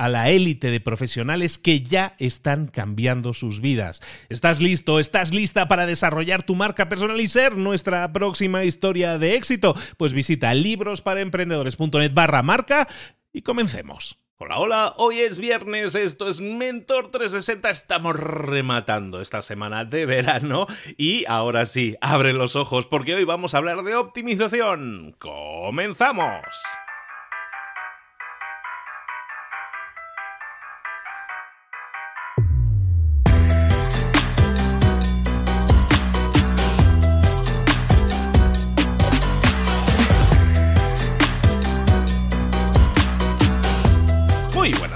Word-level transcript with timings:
a 0.00 0.08
la 0.08 0.30
élite 0.30 0.70
de 0.70 0.80
profesionales 0.80 1.58
que 1.58 1.82
ya 1.82 2.14
están 2.18 2.68
cambiando 2.68 3.34
sus 3.34 3.60
vidas. 3.60 4.00
¿Estás 4.30 4.58
listo? 4.62 4.98
¿Estás 4.98 5.34
lista 5.34 5.68
para 5.68 5.84
desarrollar 5.84 6.42
tu 6.42 6.54
marca 6.54 6.88
personal 6.88 7.20
y 7.20 7.28
ser 7.28 7.58
nuestra 7.58 8.10
próxima 8.10 8.64
historia 8.64 9.18
de 9.18 9.34
éxito? 9.34 9.76
Pues 9.98 10.14
visita 10.14 10.54
librosparaemprendedores.net 10.54 12.14
barra 12.14 12.42
marca 12.42 12.88
y 13.30 13.42
comencemos. 13.42 14.16
Hola, 14.38 14.58
hola, 14.58 14.94
hoy 14.96 15.18
es 15.18 15.38
viernes, 15.38 15.94
esto 15.94 16.26
es 16.26 16.40
Mentor 16.40 17.10
360, 17.10 17.68
estamos 17.68 18.18
rematando 18.18 19.20
esta 19.20 19.42
semana 19.42 19.84
de 19.84 20.06
verano 20.06 20.66
y 20.96 21.26
ahora 21.28 21.66
sí, 21.66 21.98
abre 22.00 22.32
los 22.32 22.56
ojos 22.56 22.86
porque 22.86 23.16
hoy 23.16 23.24
vamos 23.24 23.52
a 23.52 23.58
hablar 23.58 23.82
de 23.82 23.96
optimización. 23.96 25.14
¡Comenzamos! 25.18 26.46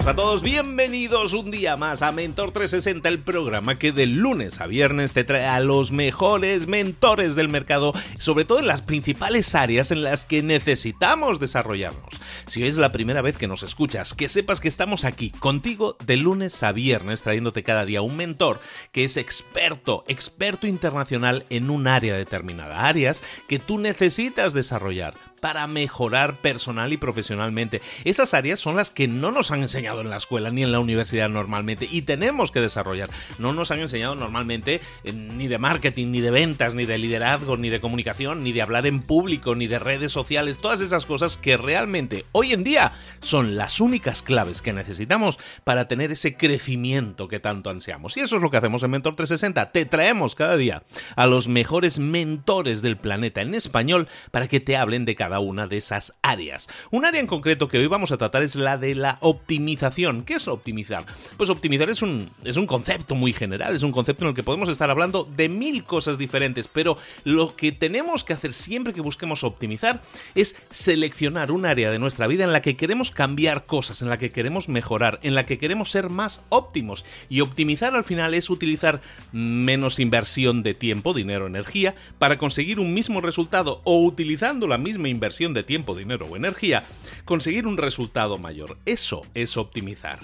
A 0.07 0.15
todos, 0.15 0.43
bienvenidos 0.43 1.33
un 1.33 1.51
día 1.51 1.79
más 1.79 2.03
a 2.03 2.13
Mentor 2.13 2.53
360, 2.53 3.09
el 3.09 3.21
programa 3.21 3.77
que 3.77 3.91
de 3.91 4.05
lunes 4.05 4.61
a 4.61 4.67
viernes 4.67 5.15
te 5.15 5.25
trae 5.25 5.47
a 5.47 5.61
los 5.61 5.93
mejores 5.93 6.67
mentores 6.67 7.35
del 7.37 7.49
mercado, 7.49 7.95
sobre 8.19 8.45
todo 8.45 8.59
en 8.59 8.67
las 8.67 8.83
principales 8.83 9.55
áreas 9.55 9.91
en 9.93 10.03
las 10.03 10.27
que 10.27 10.43
necesitamos 10.43 11.41
desarrollarnos. 11.41 12.21
Si 12.47 12.63
hoy 12.63 12.69
es 12.69 12.77
la 12.77 12.93
primera 12.93 13.23
vez 13.23 13.39
que 13.39 13.49
nos 13.49 13.63
escuchas, 13.63 14.13
que 14.13 14.29
sepas 14.29 14.61
que 14.61 14.69
estamos 14.69 15.07
aquí 15.07 15.31
contigo 15.31 15.97
de 16.05 16.19
lunes 16.19 16.63
a 16.63 16.73
viernes 16.73 17.23
trayéndote 17.23 17.63
cada 17.63 17.87
día 17.87 18.03
un 18.03 18.17
mentor 18.17 18.61
que 18.93 19.05
es 19.05 19.17
experto, 19.17 20.05
experto 20.07 20.67
internacional 20.67 21.47
en 21.49 21.71
un 21.71 21.87
área 21.87 22.15
determinada, 22.15 22.87
áreas 22.87 23.23
que 23.49 23.59
tú 23.59 23.79
necesitas 23.79 24.53
desarrollar 24.53 25.15
para 25.45 25.67
mejorar 25.67 26.37
personal 26.37 26.95
y 26.95 26.97
profesionalmente. 26.97 27.83
Esas 28.05 28.33
áreas 28.33 28.59
son 28.61 28.77
las 28.77 28.91
que 28.91 29.09
no 29.09 29.31
nos 29.31 29.51
han 29.51 29.61
enseñado 29.61 30.01
en 30.01 30.09
la 30.09 30.17
escuela 30.17 30.51
ni 30.51 30.63
en 30.63 30.73
la 30.73 30.81
universidad 30.81 31.29
normalmente 31.29 31.87
y 31.91 32.01
tenemos 32.01 32.51
que 32.51 32.63
desarrollar. 32.63 33.11
No 33.39 33.53
nos 33.53 33.71
han 33.71 33.81
enseñado 33.81 34.15
normalmente 34.15 34.81
eh, 35.05 35.13
ni 35.13 35.47
de 35.47 35.59
marketing, 35.59 36.13
ni 36.13 36.23
de 36.23 36.31
ventas, 36.31 36.75
ni 36.75 36.87
de 36.87 36.97
liderazgo, 36.97 37.59
ni 37.59 37.69
de 37.69 37.83
comunicación, 37.83 38.43
ni 38.43 38.53
de 38.53 38.63
hablar 38.63 38.87
en 38.87 39.03
público, 39.03 39.55
ni 39.55 39.67
de 39.67 39.79
redes 39.79 40.13
sociales, 40.13 40.61
todas 40.61 40.81
esas 40.81 41.05
cosas 41.05 41.37
que 41.37 41.59
realmente 41.59 42.25
hoy 42.33 42.55
en 42.55 42.65
día 42.65 42.95
son 43.21 43.55
las 43.55 43.81
únicas 43.81 44.23
claves 44.23 44.63
que 44.63 44.73
necesitamos 44.73 45.39
para 45.63 45.89
tener 45.89 46.11
ese 46.11 46.39
crecimiento 46.39 47.29
que 47.29 47.39
tanto 47.39 47.69
ansiamos. 47.69 48.17
Y 48.17 48.21
eso 48.21 48.37
es 48.37 48.43
lo 48.43 48.51
que 48.51 48.57
hacemos 48.57 48.83
en 48.83 48.93
Mentor 48.93 49.15
360. 49.15 49.73
Te 49.73 49.85
traemos 49.85 50.37
cada 50.37 50.57
día 50.57 50.85
a 51.17 51.27
los 51.27 51.49
mejores 51.49 51.99
mentores 51.99 52.81
del 52.81 52.97
planeta 52.97 53.43
en 53.43 53.55
español 53.55 54.09
para 54.31 54.49
que 54.49 54.61
te 54.61 54.79
hablen 54.79 55.05
de 55.05 55.15
cada 55.15 55.34
una 55.39 55.67
de 55.67 55.77
esas 55.77 56.15
áreas. 56.23 56.69
Un 56.91 57.05
área 57.05 57.21
en 57.21 57.27
concreto 57.27 57.69
que 57.69 57.79
hoy 57.79 57.87
vamos 57.87 58.13
a 58.13 58.17
tratar 58.17 58.43
es 58.43 58.57
la 58.57 58.79
de 58.79 58.95
la 58.95 59.19
optimización. 59.21 60.25
¿Qué 60.25 60.35
es 60.35 60.49
optimizar? 60.49 61.07
Pues 61.37 61.51
optimizar 61.51 61.91
es 61.91 62.03
un, 62.03 62.31
es 62.45 62.57
un 62.57 62.67
concepto 62.67 63.15
muy 63.15 63.33
general, 63.33 63.75
es 63.75 63.83
un 63.83 63.93
concepto 63.93 64.25
en 64.25 64.31
el 64.31 64.35
que 64.35 64.43
podemos 64.43 64.69
estar 64.69 64.91
hablando 64.91 65.25
de 65.25 65.49
mil 65.49 65.85
cosas 65.85 66.19
diferentes, 66.19 66.69
pero 66.69 66.97
lo 67.25 67.57
que 67.57 67.73
tenemos 67.73 68.25
que 68.25 68.33
hacer 68.33 68.53
siempre 68.53 68.93
que 68.93 69.01
busquemos 69.01 69.45
optimizar 69.45 70.03
es 70.35 70.57
seleccionar 70.71 71.51
un 71.51 71.67
área 71.67 71.91
de 71.91 71.99
nuestra 71.99 72.27
vida 72.27 72.45
en 72.45 72.53
la 72.53 72.63
que 72.63 72.77
queremos 72.77 73.11
cambiar 73.11 73.65
cosas, 73.65 74.03
en 74.03 74.09
la 74.09 74.19
que 74.19 74.31
queremos 74.31 74.69
mejorar, 74.69 75.19
en 75.23 75.35
la 75.35 75.47
que 75.47 75.59
queremos 75.59 75.91
ser 75.91 76.11
más 76.11 76.41
óptimos. 76.49 77.05
Y 77.29 77.41
optimizar 77.41 77.95
al 77.95 78.05
final 78.05 78.35
es 78.35 78.51
utilizar 78.51 79.01
menos 79.33 79.99
inversión 79.99 80.63
de 80.63 80.75
tiempo, 80.75 81.15
dinero, 81.15 81.47
energía, 81.47 81.95
para 82.19 82.39
conseguir 82.39 82.81
un 82.81 82.95
mismo 82.95 83.21
resultado 83.21 83.81
o 83.85 84.03
utilizando 84.03 84.67
la 84.67 84.79
misma 84.79 85.09
inversión 85.09 85.24
de 85.33 85.63
tiempo, 85.63 85.95
dinero 85.95 86.27
o 86.27 86.37
energía, 86.37 86.85
conseguir 87.25 87.67
un 87.67 87.77
resultado 87.77 88.39
mayor. 88.39 88.79
Eso 88.85 89.23
es 89.35 89.57
optimizar. 89.57 90.19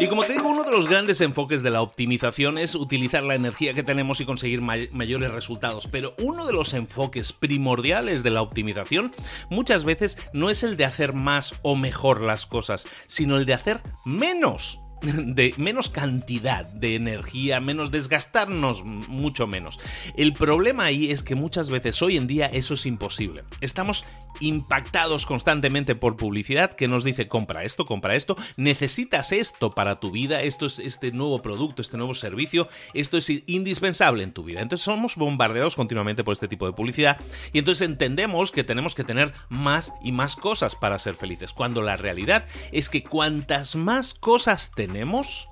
Y 0.00 0.06
como 0.06 0.22
te 0.22 0.34
digo, 0.34 0.48
uno 0.48 0.62
de 0.62 0.70
los 0.70 0.86
grandes 0.86 1.20
enfoques 1.20 1.64
de 1.64 1.70
la 1.70 1.82
optimización 1.82 2.56
es 2.56 2.76
utilizar 2.76 3.24
la 3.24 3.34
energía 3.34 3.74
que 3.74 3.82
tenemos 3.82 4.20
y 4.20 4.24
conseguir 4.24 4.60
mayores 4.60 5.32
resultados. 5.32 5.88
Pero 5.88 6.14
uno 6.18 6.46
de 6.46 6.52
los 6.52 6.72
enfoques 6.72 7.32
primordiales 7.32 8.22
de 8.22 8.30
la 8.30 8.42
optimización 8.42 9.12
muchas 9.50 9.84
veces 9.84 10.16
no 10.32 10.50
es 10.50 10.62
el 10.62 10.76
de 10.76 10.84
hacer 10.84 11.14
más 11.14 11.54
o 11.62 11.74
mejor 11.74 12.20
las 12.20 12.46
cosas, 12.46 12.86
sino 13.08 13.38
el 13.38 13.44
de 13.44 13.54
hacer 13.54 13.80
menos 14.04 14.78
de 15.02 15.54
menos 15.56 15.90
cantidad 15.90 16.64
de 16.64 16.94
energía, 16.94 17.60
menos 17.60 17.90
desgastarnos 17.90 18.84
mucho 18.84 19.46
menos. 19.46 19.78
El 20.16 20.32
problema 20.32 20.84
ahí 20.84 21.10
es 21.10 21.22
que 21.22 21.34
muchas 21.34 21.70
veces 21.70 22.00
hoy 22.02 22.16
en 22.16 22.26
día 22.26 22.46
eso 22.46 22.74
es 22.74 22.86
imposible. 22.86 23.44
Estamos 23.60 24.04
impactados 24.40 25.26
constantemente 25.26 25.94
por 25.94 26.16
publicidad 26.16 26.74
que 26.74 26.88
nos 26.88 27.04
dice 27.04 27.28
compra 27.28 27.64
esto, 27.64 27.84
compra 27.84 28.14
esto, 28.14 28.36
necesitas 28.56 29.32
esto 29.32 29.70
para 29.70 30.00
tu 30.00 30.10
vida, 30.10 30.42
esto 30.42 30.66
es 30.66 30.78
este 30.78 31.12
nuevo 31.12 31.40
producto, 31.42 31.82
este 31.82 31.96
nuevo 31.96 32.14
servicio, 32.14 32.68
esto 32.94 33.16
es 33.16 33.30
indispensable 33.46 34.22
en 34.22 34.32
tu 34.32 34.44
vida. 34.44 34.60
Entonces 34.60 34.84
somos 34.84 35.16
bombardeados 35.16 35.76
continuamente 35.76 36.24
por 36.24 36.32
este 36.32 36.48
tipo 36.48 36.66
de 36.66 36.72
publicidad 36.72 37.18
y 37.52 37.58
entonces 37.58 37.88
entendemos 37.88 38.52
que 38.52 38.64
tenemos 38.64 38.94
que 38.94 39.04
tener 39.04 39.32
más 39.48 39.92
y 40.02 40.12
más 40.12 40.36
cosas 40.36 40.74
para 40.74 40.98
ser 40.98 41.14
felices, 41.14 41.52
cuando 41.52 41.82
la 41.82 41.96
realidad 41.96 42.46
es 42.72 42.88
que 42.88 43.04
cuantas 43.04 43.76
más 43.76 44.14
cosas 44.14 44.72
tenemos, 44.74 45.48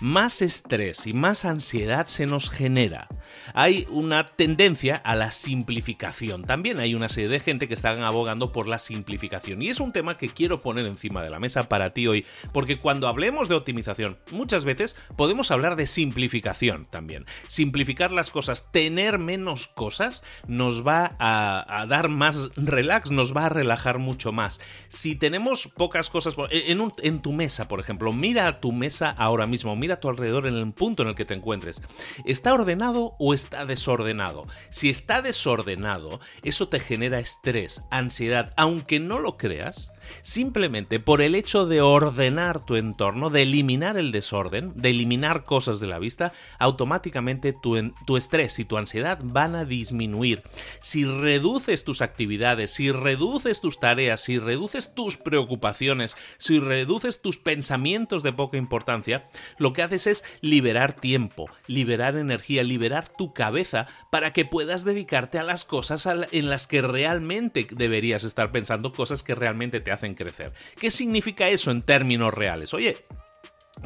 más 0.00 0.42
estrés 0.42 1.06
y 1.06 1.12
más 1.12 1.44
ansiedad 1.44 2.06
se 2.06 2.26
nos 2.26 2.50
genera. 2.50 3.08
Hay 3.54 3.86
una 3.90 4.26
tendencia 4.26 4.96
a 4.96 5.14
la 5.14 5.30
simplificación. 5.30 6.44
También 6.44 6.80
hay 6.80 6.94
una 6.94 7.08
serie 7.08 7.28
de 7.28 7.40
gente 7.40 7.68
que 7.68 7.74
están 7.74 8.02
abogando 8.02 8.52
por 8.52 8.66
la 8.66 8.78
simplificación. 8.78 9.62
Y 9.62 9.68
es 9.68 9.80
un 9.80 9.92
tema 9.92 10.16
que 10.16 10.28
quiero 10.28 10.62
poner 10.62 10.86
encima 10.86 11.22
de 11.22 11.30
la 11.30 11.40
mesa 11.40 11.68
para 11.68 11.92
ti 11.92 12.06
hoy, 12.06 12.26
porque 12.52 12.78
cuando 12.78 13.08
hablemos 13.08 13.48
de 13.48 13.54
optimización, 13.54 14.18
muchas 14.30 14.64
veces 14.64 14.96
podemos 15.16 15.50
hablar 15.50 15.76
de 15.76 15.86
simplificación 15.86 16.86
también. 16.90 17.26
Simplificar 17.48 18.12
las 18.12 18.30
cosas, 18.30 18.70
tener 18.72 19.18
menos 19.18 19.68
cosas, 19.68 20.22
nos 20.46 20.86
va 20.86 21.16
a, 21.18 21.86
dar 21.88 22.08
más 22.08 22.50
relax, 22.56 23.10
nos 23.10 23.36
va 23.36 23.46
a 23.46 23.48
relajar 23.48 23.98
mucho 23.98 24.32
más. 24.32 24.60
Si 24.88 25.16
tenemos 25.16 25.68
pocas 25.68 26.10
cosas 26.10 26.34
en, 26.50 27.20
tu 27.20 27.32
mesa, 27.32 27.68
por 27.68 27.80
ejemplo, 27.80 28.12
mira 28.12 28.46
a 28.46 28.60
tu 28.60 28.72
mesa 28.72 29.10
ahora 29.10 29.46
mismo, 29.46 29.76
a 29.92 30.00
tu 30.00 30.08
alrededor 30.08 30.46
en 30.46 30.56
el 30.56 30.72
punto 30.72 31.02
en 31.02 31.08
el 31.10 31.14
que 31.14 31.24
te 31.24 31.34
encuentres. 31.34 31.82
¿Está 32.24 32.52
ordenado 32.54 33.14
o 33.18 33.34
está 33.34 33.64
desordenado? 33.66 34.46
Si 34.70 34.90
está 34.90 35.22
desordenado, 35.22 36.20
eso 36.42 36.68
te 36.68 36.80
genera 36.80 37.18
estrés, 37.18 37.82
ansiedad, 37.90 38.52
aunque 38.56 39.00
no 39.00 39.18
lo 39.18 39.36
creas 39.36 39.92
simplemente 40.22 41.00
por 41.00 41.22
el 41.22 41.34
hecho 41.34 41.66
de 41.66 41.80
ordenar 41.80 42.64
tu 42.64 42.76
entorno, 42.76 43.30
de 43.30 43.42
eliminar 43.42 43.96
el 43.96 44.12
desorden, 44.12 44.72
de 44.74 44.90
eliminar 44.90 45.44
cosas 45.44 45.80
de 45.80 45.86
la 45.86 45.98
vista, 45.98 46.32
automáticamente 46.58 47.52
tu, 47.52 47.92
tu, 48.06 48.16
estrés 48.16 48.58
y 48.58 48.64
tu 48.64 48.76
ansiedad 48.76 49.18
van 49.22 49.54
a 49.54 49.64
disminuir. 49.64 50.42
Si 50.80 51.04
reduces 51.04 51.84
tus 51.84 52.02
actividades, 52.02 52.72
si 52.72 52.92
reduces 52.92 53.60
tus 53.60 53.78
tareas, 53.78 54.20
si 54.20 54.38
reduces 54.38 54.94
tus 54.94 55.16
preocupaciones, 55.16 56.16
si 56.38 56.58
reduces 56.58 57.20
tus 57.22 57.38
pensamientos 57.38 58.22
de 58.22 58.32
poca 58.32 58.56
importancia, 58.56 59.28
lo 59.58 59.72
que 59.72 59.82
haces 59.82 60.06
es 60.06 60.24
liberar 60.40 60.92
tiempo, 60.92 61.48
liberar 61.66 62.16
energía, 62.16 62.62
liberar 62.62 63.08
tu 63.08 63.32
cabeza 63.32 63.86
para 64.10 64.32
que 64.32 64.44
puedas 64.44 64.84
dedicarte 64.84 65.38
a 65.38 65.44
las 65.44 65.64
cosas 65.64 66.06
en 66.06 66.50
las 66.50 66.66
que 66.66 66.82
realmente 66.82 67.66
deberías 67.70 68.24
estar 68.24 68.50
pensando, 68.50 68.92
cosas 68.92 69.22
que 69.22 69.34
realmente 69.34 69.80
te 69.80 69.92
hacen 69.92 69.99
en 70.06 70.14
crecer. 70.14 70.52
¿Qué 70.78 70.90
significa 70.90 71.48
eso 71.48 71.70
en 71.70 71.82
términos 71.82 72.32
reales? 72.34 72.74
Oye, 72.74 73.04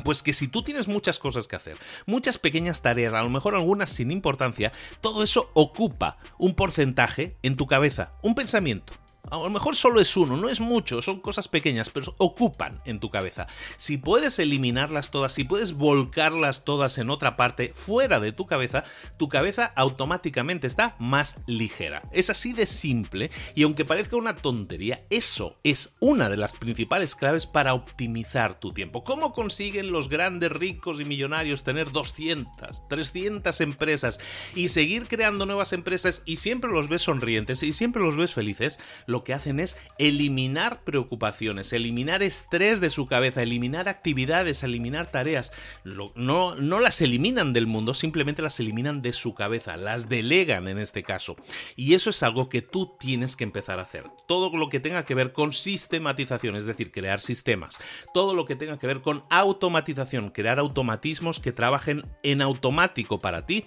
pues 0.03 0.23
que 0.23 0.33
si 0.33 0.49
tú 0.49 0.63
tienes 0.63 0.89
muchas 0.89 1.19
cosas 1.19 1.47
que 1.47 1.57
hacer, 1.57 1.77
muchas 2.07 2.39
pequeñas 2.39 2.83
tareas, 2.83 3.15
a 3.15 3.23
lo 3.23 3.31
mejor 3.31 3.55
algunas 3.55 3.91
sin 3.91 4.11
importancia, 4.11 4.73
todo 5.01 5.23
eso 5.23 5.51
ocupa 5.55 6.19
un 6.39 6.55
porcentaje 6.55 7.37
en 7.43 7.57
tu 7.57 7.67
cabeza, 7.67 8.13
un 8.23 8.35
pensamiento, 8.35 8.95
a 9.31 9.37
lo 9.37 9.51
mejor 9.51 9.75
solo 9.75 10.01
es 10.01 10.17
uno, 10.17 10.37
no 10.37 10.49
es 10.49 10.61
mucho, 10.61 11.01
son 11.01 11.21
cosas 11.21 11.49
pequeñas, 11.49 11.91
pero 11.91 12.15
ocupan 12.19 12.81
en 12.85 13.01
tu 13.01 13.11
cabeza. 13.11 13.47
Si 13.77 13.97
puedes 13.97 14.39
eliminarlas 14.39 15.11
todas, 15.11 15.33
si 15.33 15.45
puedes 15.45 15.73
volcarlas 15.73 16.65
todas 16.65 16.99
en 16.99 17.11
otra 17.11 17.37
parte 17.37 17.73
fuera 17.75 18.21
de 18.21 18.33
tu 18.33 18.47
cabeza, 18.47 18.85
tu 19.17 19.29
cabeza 19.29 19.73
automáticamente 19.77 20.67
está 20.67 20.97
más 20.99 21.39
ligera. 21.47 22.03
Es 22.13 22.31
así 22.31 22.53
de 22.53 22.67
simple 22.67 23.31
y 23.55 23.63
aunque 23.63 23.85
parezca 23.85 24.17
una 24.17 24.37
tontería, 24.37 25.05
eso 25.11 25.59
es 25.65 25.95
una 26.01 26.29
de 26.29 26.37
las 26.37 26.53
principales 26.53 27.17
claves 27.17 27.47
para 27.47 27.75
optimizar 27.75 28.61
tu 28.61 28.73
tiempo. 28.73 29.05
¿Cómo 29.05 29.33
consiguen 29.33 29.91
los 29.91 30.09
grandes 30.09 30.53
ricos 30.53 31.01
y 31.01 31.05
millonarios 31.05 31.65
tener 31.65 31.91
200, 31.93 32.89
300 32.89 33.61
empresas 33.63 34.21
y 34.55 34.69
seguir 34.69 35.09
creando 35.09 35.47
nuevas 35.47 35.73
empresas 35.73 36.23
y 36.25 36.37
siempre 36.37 36.71
los 36.71 36.89
ves 36.89 37.03
sonrientes 37.03 37.63
y 37.63 37.73
siempre 37.73 38.03
los 38.03 38.17
ves 38.17 38.35
felices? 38.35 38.79
Lo 39.15 39.23
que 39.23 39.33
hacen 39.33 39.61
es 39.61 39.77
eliminar 39.97 40.83
preocupaciones, 40.83 41.73
eliminar 41.73 42.25
estrés 42.25 42.81
de 42.81 42.91
su 42.91 43.07
cabeza, 43.07 43.43
eliminar 43.43 43.89
actividades, 43.89 44.65
eliminar 44.65 45.07
tareas. 45.07 45.53
no, 45.85 46.57
no 46.57 46.81
las 46.81 47.01
eliminan 47.01 47.53
del 47.53 47.69
mundo, 47.69 47.95
simplemente 47.95 48.43
las 48.43 48.59
eliminan 48.59 49.03
de 49.03 49.13
su 49.13 49.33
cabeza, 49.33 49.77
las 49.77 50.09
delegan 50.09 50.67
en 50.67 50.79
este 50.79 51.05
caso. 51.05 51.37
Y 51.77 51.95
eso 51.95 52.11
es 52.11 52.25
algo 52.25 52.49
que 52.49 52.61
tú 52.61 52.97
tienes 52.99 53.37
que 53.37 53.45
empezar 53.45 53.79
a 53.79 53.83
hacer. 53.83 54.11
Todo 54.27 54.57
lo 54.57 54.69
que 54.69 54.81
tenga 54.81 55.05
que 55.05 55.15
ver 55.15 55.33
con 55.33 55.53
sistematización, 55.53 56.57
es 56.57 56.65
decir, 56.65 56.91
crear 56.91 57.21
sistemas. 57.21 57.79
Todo 58.13 58.35
lo 58.35 58.47
que 58.47 58.57
tenga 58.57 58.81
que 58.81 58.89
ver 58.89 59.01
con 59.01 59.23
automatización, 59.31 60.31
crear 60.31 60.59
automatismos 60.59 61.39
que 61.39 61.53
trabajen 61.53 62.05
en 62.25 62.43
automático 62.43 63.21
para 63.21 63.47
ti. 63.47 63.65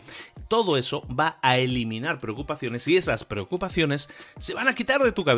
Todo 0.49 0.75
eso 0.75 1.07
va 1.07 1.39
a 1.41 1.57
eliminar 1.57 2.19
preocupaciones 2.19 2.85
y 2.89 2.97
esas 2.97 3.23
preocupaciones 3.23 4.09
se 4.39 4.53
van 4.53 4.67
a 4.67 4.75
quitar 4.75 5.01
de 5.01 5.13
tu 5.13 5.23
cabeza 5.23 5.36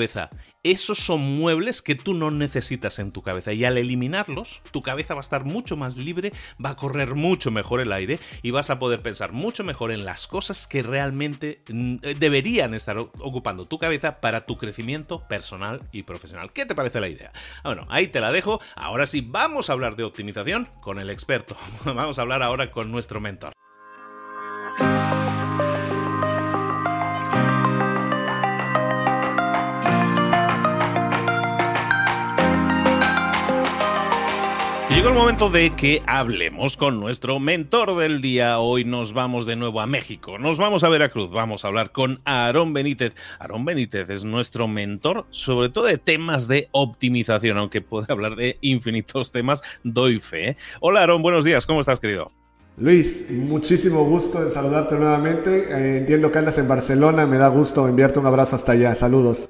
esos 0.63 0.97
son 0.99 1.21
muebles 1.21 1.81
que 1.81 1.95
tú 1.95 2.13
no 2.13 2.31
necesitas 2.31 2.99
en 2.99 3.11
tu 3.11 3.21
cabeza 3.21 3.53
y 3.53 3.65
al 3.65 3.77
eliminarlos, 3.77 4.61
tu 4.71 4.81
cabeza 4.81 5.13
va 5.13 5.19
a 5.19 5.21
estar 5.21 5.45
mucho 5.45 5.77
más 5.77 5.97
libre, 5.97 6.33
va 6.63 6.71
a 6.71 6.75
correr 6.75 7.15
mucho 7.15 7.51
mejor 7.51 7.79
el 7.79 7.91
aire 7.91 8.19
y 8.41 8.51
vas 8.51 8.69
a 8.69 8.79
poder 8.79 9.01
pensar 9.01 9.31
mucho 9.31 9.63
mejor 9.63 9.91
en 9.91 10.05
las 10.05 10.27
cosas 10.27 10.67
que 10.67 10.83
realmente 10.83 11.63
mm, 11.69 11.95
eh, 12.01 12.15
deberían 12.17 12.73
estar 12.73 12.97
ocupando 12.97 13.65
tu 13.65 13.79
cabeza 13.79 14.21
para 14.21 14.45
tu 14.45 14.57
crecimiento 14.57 15.27
personal 15.27 15.81
y 15.91 16.03
profesional. 16.03 16.51
¿Qué 16.53 16.65
te 16.65 16.75
parece 16.75 16.99
la 16.99 17.07
idea? 17.07 17.31
Ah, 17.63 17.69
bueno, 17.69 17.85
ahí 17.89 18.07
te 18.07 18.19
la 18.19 18.31
dejo. 18.31 18.59
Ahora 18.75 19.07
sí, 19.07 19.21
vamos 19.21 19.69
a 19.69 19.73
hablar 19.73 19.95
de 19.95 20.03
optimización 20.03 20.69
con 20.81 20.99
el 20.99 21.09
experto. 21.09 21.55
Vamos 21.85 22.19
a 22.19 22.21
hablar 22.21 22.43
ahora 22.43 22.71
con 22.71 22.91
nuestro 22.91 23.19
mentor. 23.19 23.58
Llegó 34.99 35.11
el 35.11 35.15
momento 35.15 35.49
de 35.49 35.69
que 35.77 36.03
hablemos 36.07 36.75
con 36.75 36.99
nuestro 36.99 37.39
mentor 37.39 37.95
del 37.95 38.19
día. 38.19 38.59
Hoy 38.59 38.83
nos 38.83 39.13
vamos 39.13 39.45
de 39.45 39.55
nuevo 39.55 39.79
a 39.79 39.87
México, 39.87 40.37
nos 40.37 40.57
vamos 40.57 40.83
a 40.83 40.89
Veracruz, 40.89 41.31
vamos 41.31 41.63
a 41.63 41.69
hablar 41.69 41.93
con 41.93 42.19
Aarón 42.25 42.73
Benítez. 42.73 43.15
Aarón 43.39 43.63
Benítez 43.63 44.09
es 44.09 44.25
nuestro 44.25 44.67
mentor, 44.67 45.25
sobre 45.29 45.69
todo 45.69 45.85
de 45.85 45.99
temas 45.99 46.49
de 46.49 46.67
optimización, 46.73 47.57
aunque 47.57 47.79
puede 47.79 48.07
hablar 48.11 48.35
de 48.35 48.57
infinitos 48.59 49.31
temas, 49.31 49.63
doy 49.85 50.19
fe. 50.19 50.57
Hola 50.81 50.99
Aarón, 50.99 51.21
buenos 51.21 51.45
días, 51.45 51.65
¿cómo 51.65 51.79
estás 51.79 52.01
querido? 52.01 52.33
Luis, 52.75 53.31
muchísimo 53.31 54.03
gusto 54.03 54.43
en 54.43 54.51
saludarte 54.51 54.95
nuevamente. 54.95 55.71
Eh, 55.71 55.97
entiendo 55.99 56.29
que 56.29 56.39
andas 56.39 56.57
en 56.57 56.67
Barcelona, 56.67 57.25
me 57.25 57.37
da 57.37 57.47
gusto 57.47 57.87
enviarte 57.87 58.19
un 58.19 58.25
abrazo 58.25 58.57
hasta 58.57 58.73
allá. 58.73 58.93
Saludos. 58.95 59.49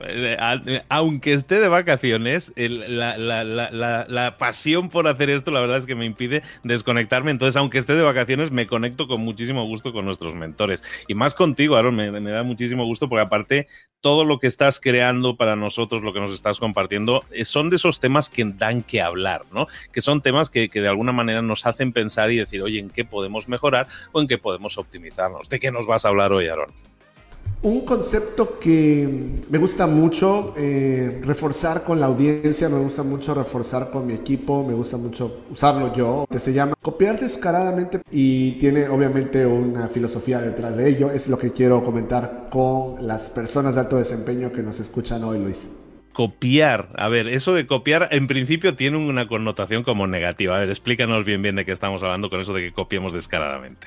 Eh, 0.00 0.36
eh, 0.66 0.82
aunque 0.88 1.32
esté 1.32 1.60
de 1.60 1.68
vacaciones, 1.68 2.52
la, 2.56 4.36
pasión 4.38 4.88
por 4.88 5.08
hacer 5.08 5.30
esto, 5.30 5.50
la 5.50 5.60
verdad 5.60 5.78
es 5.78 5.86
que 5.86 5.94
me 5.94 6.04
impide 6.04 6.42
desconectarme. 6.62 7.30
Entonces, 7.30 7.56
aunque 7.56 7.78
esté 7.78 7.94
de 7.94 8.02
vacaciones, 8.02 8.50
me 8.50 8.66
conecto 8.66 9.08
con 9.08 9.20
muchísimo 9.20 9.64
gusto 9.66 9.92
con 9.92 10.04
nuestros 10.04 10.34
mentores. 10.34 10.82
Y 11.08 11.14
más 11.14 11.34
contigo, 11.34 11.76
Aaron, 11.76 11.96
me, 11.96 12.10
da 12.10 12.42
muchísimo 12.42 12.84
gusto 12.84 13.08
porque 13.08 13.22
aparte, 13.22 13.66
todo 14.00 14.24
lo 14.24 14.38
que 14.38 14.46
estás 14.46 14.80
creando 14.80 15.36
para 15.36 15.56
nosotros, 15.56 16.02
lo 16.02 16.12
que 16.12 16.20
nos 16.20 16.32
estás 16.32 16.58
compartiendo, 16.60 17.24
eh, 17.30 17.44
son 17.44 17.70
de 17.70 17.76
esos 17.76 18.00
temas 18.00 18.28
que 18.28 18.44
dan 18.44 18.82
que 18.82 19.02
hablar, 19.02 19.42
¿no? 19.52 19.66
Que 19.92 20.00
son 20.00 20.22
temas 20.22 20.50
que, 20.50 20.68
que 20.68 20.80
de 20.80 20.88
alguna 20.88 21.12
manera 21.12 21.42
nos 21.42 21.66
hacen 21.66 21.92
pensar 21.92 22.30
y 22.30 22.36
decir, 22.36 22.62
oye, 22.62 22.78
¿en 22.78 22.90
qué 22.90 23.04
podemos 23.04 23.48
mejorar 23.48 23.88
o 24.12 24.20
en 24.20 24.28
qué 24.28 24.38
podemos 24.38 24.78
optimizarnos? 24.78 25.48
¿De 25.48 25.58
qué 25.58 25.72
nos 25.72 25.86
vas 25.86 26.04
a 26.04 26.08
hablar 26.08 26.32
hoy, 26.32 26.46
Aaron? 26.46 26.87
Un 27.60 27.84
concepto 27.84 28.60
que 28.60 29.34
me 29.50 29.58
gusta 29.58 29.88
mucho 29.88 30.54
eh, 30.56 31.20
reforzar 31.24 31.82
con 31.82 31.98
la 31.98 32.06
audiencia, 32.06 32.68
me 32.68 32.78
gusta 32.78 33.02
mucho 33.02 33.34
reforzar 33.34 33.90
con 33.90 34.06
mi 34.06 34.12
equipo, 34.14 34.64
me 34.64 34.74
gusta 34.74 34.96
mucho 34.96 35.40
usarlo 35.50 35.92
yo, 35.92 36.24
que 36.30 36.38
se 36.38 36.52
llama 36.52 36.74
copiar 36.80 37.18
descaradamente 37.18 38.00
y 38.12 38.52
tiene 38.52 38.88
obviamente 38.88 39.44
una 39.44 39.88
filosofía 39.88 40.40
detrás 40.40 40.76
de 40.76 40.88
ello. 40.88 41.10
Es 41.10 41.26
lo 41.26 41.36
que 41.36 41.50
quiero 41.50 41.82
comentar 41.82 42.48
con 42.48 43.04
las 43.04 43.28
personas 43.28 43.74
de 43.74 43.80
alto 43.80 43.96
desempeño 43.96 44.52
que 44.52 44.62
nos 44.62 44.78
escuchan 44.78 45.24
hoy, 45.24 45.38
Luis 45.40 45.68
copiar. 46.12 46.88
A 46.96 47.06
ver, 47.08 47.28
eso 47.28 47.54
de 47.54 47.68
copiar 47.68 48.08
en 48.10 48.26
principio 48.26 48.74
tiene 48.74 48.96
una 48.96 49.28
connotación 49.28 49.84
como 49.84 50.08
negativa. 50.08 50.56
A 50.56 50.58
ver, 50.58 50.68
explícanos 50.68 51.24
bien 51.24 51.42
bien 51.42 51.54
de 51.54 51.64
qué 51.64 51.70
estamos 51.70 52.02
hablando 52.02 52.28
con 52.28 52.40
eso 52.40 52.52
de 52.52 52.62
que 52.62 52.72
copiemos 52.72 53.12
descaradamente. 53.12 53.86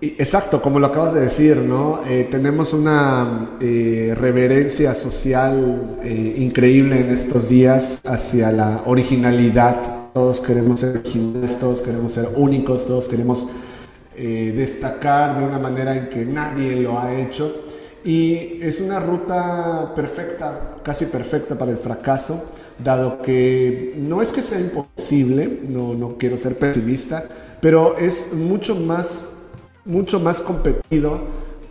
Exacto, 0.00 0.62
como 0.62 0.78
lo 0.78 0.86
acabas 0.86 1.12
de 1.12 1.22
decir, 1.22 1.56
¿no? 1.56 2.02
Eh, 2.06 2.28
tenemos 2.30 2.72
una 2.72 3.56
eh, 3.60 4.14
reverencia 4.16 4.94
social 4.94 5.98
eh, 6.04 6.36
increíble 6.38 7.00
en 7.00 7.08
estos 7.08 7.48
días 7.48 8.00
hacia 8.04 8.52
la 8.52 8.82
originalidad. 8.86 10.12
Todos 10.14 10.40
queremos 10.40 10.78
ser 10.78 10.98
originales, 10.98 11.58
todos 11.58 11.82
queremos 11.82 12.12
ser 12.12 12.28
únicos, 12.36 12.86
todos 12.86 13.08
queremos 13.08 13.46
destacar 14.16 15.38
de 15.38 15.44
una 15.44 15.60
manera 15.60 15.96
en 15.96 16.08
que 16.08 16.24
nadie 16.24 16.74
lo 16.74 16.98
ha 16.98 17.14
hecho. 17.14 17.54
Y 18.04 18.58
es 18.60 18.80
una 18.80 18.98
ruta 18.98 19.92
perfecta, 19.94 20.76
casi 20.82 21.06
perfecta 21.06 21.56
para 21.56 21.70
el 21.70 21.76
fracaso, 21.76 22.44
dado 22.82 23.22
que 23.22 23.94
no 23.96 24.20
es 24.20 24.32
que 24.32 24.42
sea 24.42 24.58
imposible, 24.58 25.60
no, 25.68 25.94
no 25.94 26.16
quiero 26.18 26.36
ser 26.36 26.56
pesimista, 26.56 27.24
pero 27.60 27.96
es 27.96 28.32
mucho 28.32 28.74
más 28.74 29.26
mucho 29.88 30.20
más 30.20 30.40
competido 30.40 31.18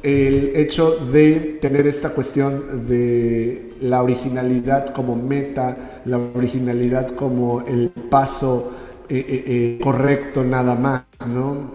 el 0.04 0.52
hecho 0.56 0.98
de 1.12 1.60
tener 1.62 1.88
esta 1.88 2.10
cuestión 2.10 2.88
de 2.88 3.72
la 3.82 4.04
originalidad 4.04 4.94
como 4.94 5.16
meta, 5.16 6.02
la 6.06 6.18
originalidad 6.18 7.12
como 7.16 7.62
el 7.62 7.90
paso 8.10 8.74
correcto 9.82 10.44
nada 10.44 10.76
más, 10.76 11.04
¿no? 11.28 11.72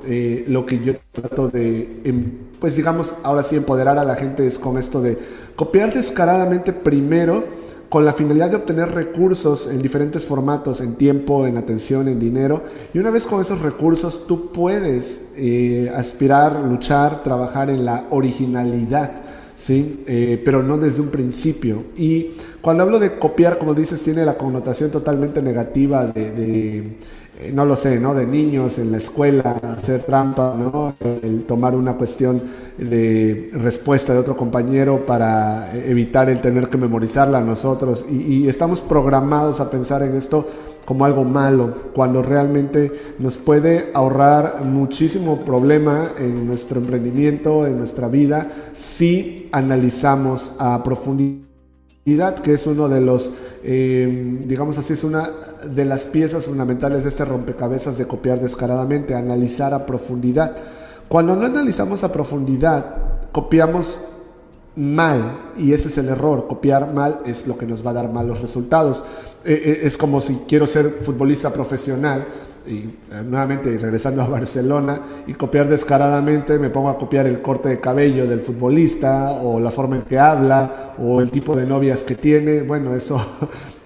lo 0.46 0.66
que 0.66 0.78
yo 0.84 0.94
trato 1.12 1.48
de, 1.48 2.00
em, 2.04 2.24
pues 2.60 2.76
digamos, 2.76 3.16
ahora 3.22 3.42
sí 3.42 3.56
empoderar 3.56 3.98
a 3.98 4.04
la 4.04 4.16
gente 4.16 4.46
es 4.46 4.58
con 4.58 4.76
esto 4.76 5.00
de 5.00 5.16
copiar 5.56 5.94
descaradamente 5.94 6.72
primero 6.72 7.61
con 7.92 8.06
la 8.06 8.14
finalidad 8.14 8.48
de 8.48 8.56
obtener 8.56 8.90
recursos 8.90 9.66
en 9.66 9.82
diferentes 9.82 10.24
formatos, 10.24 10.80
en 10.80 10.94
tiempo, 10.94 11.46
en 11.46 11.58
atención, 11.58 12.08
en 12.08 12.18
dinero. 12.18 12.62
Y 12.94 12.98
una 12.98 13.10
vez 13.10 13.26
con 13.26 13.38
esos 13.38 13.60
recursos, 13.60 14.26
tú 14.26 14.50
puedes 14.50 15.24
eh, 15.36 15.92
aspirar, 15.94 16.58
luchar, 16.60 17.22
trabajar 17.22 17.68
en 17.68 17.84
la 17.84 18.06
originalidad, 18.08 19.10
¿sí? 19.54 20.04
Eh, 20.06 20.40
pero 20.42 20.62
no 20.62 20.78
desde 20.78 21.02
un 21.02 21.08
principio. 21.08 21.84
Y 21.94 22.28
cuando 22.62 22.82
hablo 22.82 22.98
de 22.98 23.18
copiar, 23.18 23.58
como 23.58 23.74
dices, 23.74 24.02
tiene 24.02 24.24
la 24.24 24.38
connotación 24.38 24.90
totalmente 24.90 25.42
negativa 25.42 26.06
de 26.06 26.96
no 27.52 27.64
lo 27.64 27.76
sé, 27.76 27.98
¿no? 27.98 28.14
De 28.14 28.26
niños 28.26 28.78
en 28.78 28.92
la 28.92 28.98
escuela, 28.98 29.60
hacer 29.76 30.02
trampa, 30.02 30.54
¿no? 30.56 30.94
El 31.00 31.44
tomar 31.44 31.74
una 31.74 31.94
cuestión 31.94 32.42
de 32.78 33.50
respuesta 33.54 34.12
de 34.12 34.18
otro 34.18 34.36
compañero 34.36 35.04
para 35.06 35.74
evitar 35.74 36.28
el 36.28 36.40
tener 36.40 36.68
que 36.68 36.76
memorizarla 36.76 37.40
nosotros. 37.40 38.04
Y, 38.10 38.46
estamos 38.48 38.80
programados 38.80 39.60
a 39.60 39.70
pensar 39.70 40.02
en 40.02 40.16
esto 40.16 40.46
como 40.84 41.04
algo 41.04 41.24
malo, 41.24 41.74
cuando 41.94 42.22
realmente 42.22 42.92
nos 43.18 43.36
puede 43.36 43.90
ahorrar 43.94 44.64
muchísimo 44.64 45.44
problema 45.44 46.12
en 46.18 46.46
nuestro 46.46 46.80
emprendimiento, 46.80 47.66
en 47.66 47.78
nuestra 47.78 48.08
vida, 48.08 48.50
si 48.72 49.48
analizamos 49.52 50.52
a 50.58 50.82
profundidad, 50.82 51.41
que 52.04 52.52
es 52.52 52.66
uno 52.66 52.88
de 52.88 53.00
los 53.00 53.30
eh, 53.64 54.40
digamos 54.44 54.76
así, 54.78 54.92
es 54.92 55.04
una 55.04 55.30
de 55.64 55.84
las 55.84 56.04
piezas 56.04 56.46
fundamentales 56.46 57.04
de 57.04 57.10
este 57.10 57.24
rompecabezas 57.24 57.96
de 57.96 58.06
copiar 58.06 58.40
descaradamente, 58.40 59.14
analizar 59.14 59.72
a 59.72 59.86
profundidad. 59.86 60.56
Cuando 61.08 61.36
no 61.36 61.46
analizamos 61.46 62.02
a 62.02 62.12
profundidad, 62.12 62.96
copiamos 63.30 63.98
mal 64.74 65.52
y 65.56 65.72
ese 65.72 65.88
es 65.88 65.98
el 65.98 66.08
error. 66.08 66.48
Copiar 66.48 66.92
mal 66.92 67.20
es 67.24 67.46
lo 67.46 67.56
que 67.56 67.66
nos 67.66 67.86
va 67.86 67.90
a 67.90 67.94
dar 67.94 68.10
malos 68.10 68.40
resultados. 68.40 69.04
Eh, 69.44 69.60
eh, 69.64 69.80
es 69.84 69.96
como 69.96 70.20
si 70.20 70.34
quiero 70.48 70.66
ser 70.66 70.90
futbolista 71.02 71.52
profesional 71.52 72.26
y 72.66 72.72
eh, 73.10 73.22
nuevamente 73.24 73.76
regresando 73.78 74.22
a 74.22 74.28
Barcelona 74.28 75.00
y 75.26 75.34
copiar 75.34 75.68
descaradamente, 75.68 76.58
me 76.58 76.70
pongo 76.70 76.88
a 76.88 76.98
copiar 76.98 77.26
el 77.26 77.42
corte 77.42 77.68
de 77.68 77.80
cabello 77.80 78.26
del 78.26 78.40
futbolista 78.40 79.32
o 79.32 79.60
la 79.60 79.70
forma 79.70 79.96
en 79.96 80.02
que 80.02 80.18
habla 80.18 80.94
o 80.98 81.20
el 81.20 81.30
tipo 81.30 81.56
de 81.56 81.66
novias 81.66 82.02
que 82.02 82.14
tiene, 82.14 82.62
bueno, 82.62 82.94
eso, 82.94 83.24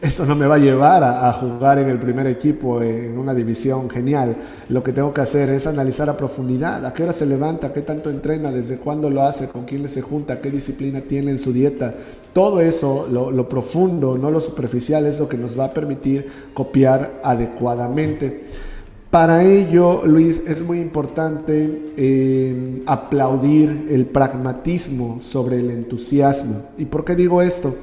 eso 0.01 0.27
no 0.27 0.37
me 0.37 0.47
va 0.47 0.57
a 0.57 0.59
llevar 0.59 1.03
a, 1.03 1.33
jugar 1.33 1.79
en 1.79 1.89
el 1.89 1.99
primer 1.99 2.27
equipo 2.27 2.83
en 2.83 3.17
una 3.19 3.33
división 3.33 3.89
genial. 3.89 4.37
Lo 4.69 4.85
que 4.85 4.93
tengo 4.93 5.13
que 5.15 5.23
hacer 5.23 5.49
es 5.49 5.67
analizar 5.67 6.11
a 6.11 6.17
profundidad, 6.17 6.85
a 6.85 6.93
qué 6.93 7.03
hora 7.03 7.13
se 7.13 7.25
levanta, 7.25 7.73
qué 7.73 7.81
tanto 7.81 8.11
entrena, 8.11 8.51
desde 8.51 8.77
cuándo 8.77 9.09
lo 9.09 9.23
hace, 9.23 9.49
con 9.49 9.65
quién 9.65 9.89
se 9.89 10.03
junta, 10.03 10.41
qué 10.41 10.51
disciplina 10.51 11.01
tiene 11.01 11.31
en 11.31 11.39
su 11.39 11.53
dieta. 11.53 11.95
Todo 12.35 12.61
eso, 12.61 13.09
lo, 13.11 13.49
profundo, 13.49 14.19
no 14.19 14.31
lo 14.31 14.41
superficial, 14.41 15.07
es 15.07 15.19
lo 15.19 15.29
que 15.29 15.39
nos 15.39 15.59
va 15.59 15.67
a 15.67 15.73
permitir 15.73 16.27
copiar 16.53 17.21
adecuadamente. 17.23 18.45
Para 19.11 19.45
ello, 19.45 20.05
Luis, 20.05 20.43
es 20.47 20.63
muy 20.63 20.81
importante 20.81 21.93
eh, 21.97 22.83
aplaudir 22.85 23.89
el 23.91 24.05
pragmatismo 24.05 25.21
sobre 25.23 25.61
el 25.61 25.71
entusiasmo. 25.71 26.65
¿Y 26.77 26.85
por 26.85 27.07
qué 27.07 27.15
digo 27.15 27.41
esto? 27.41 27.75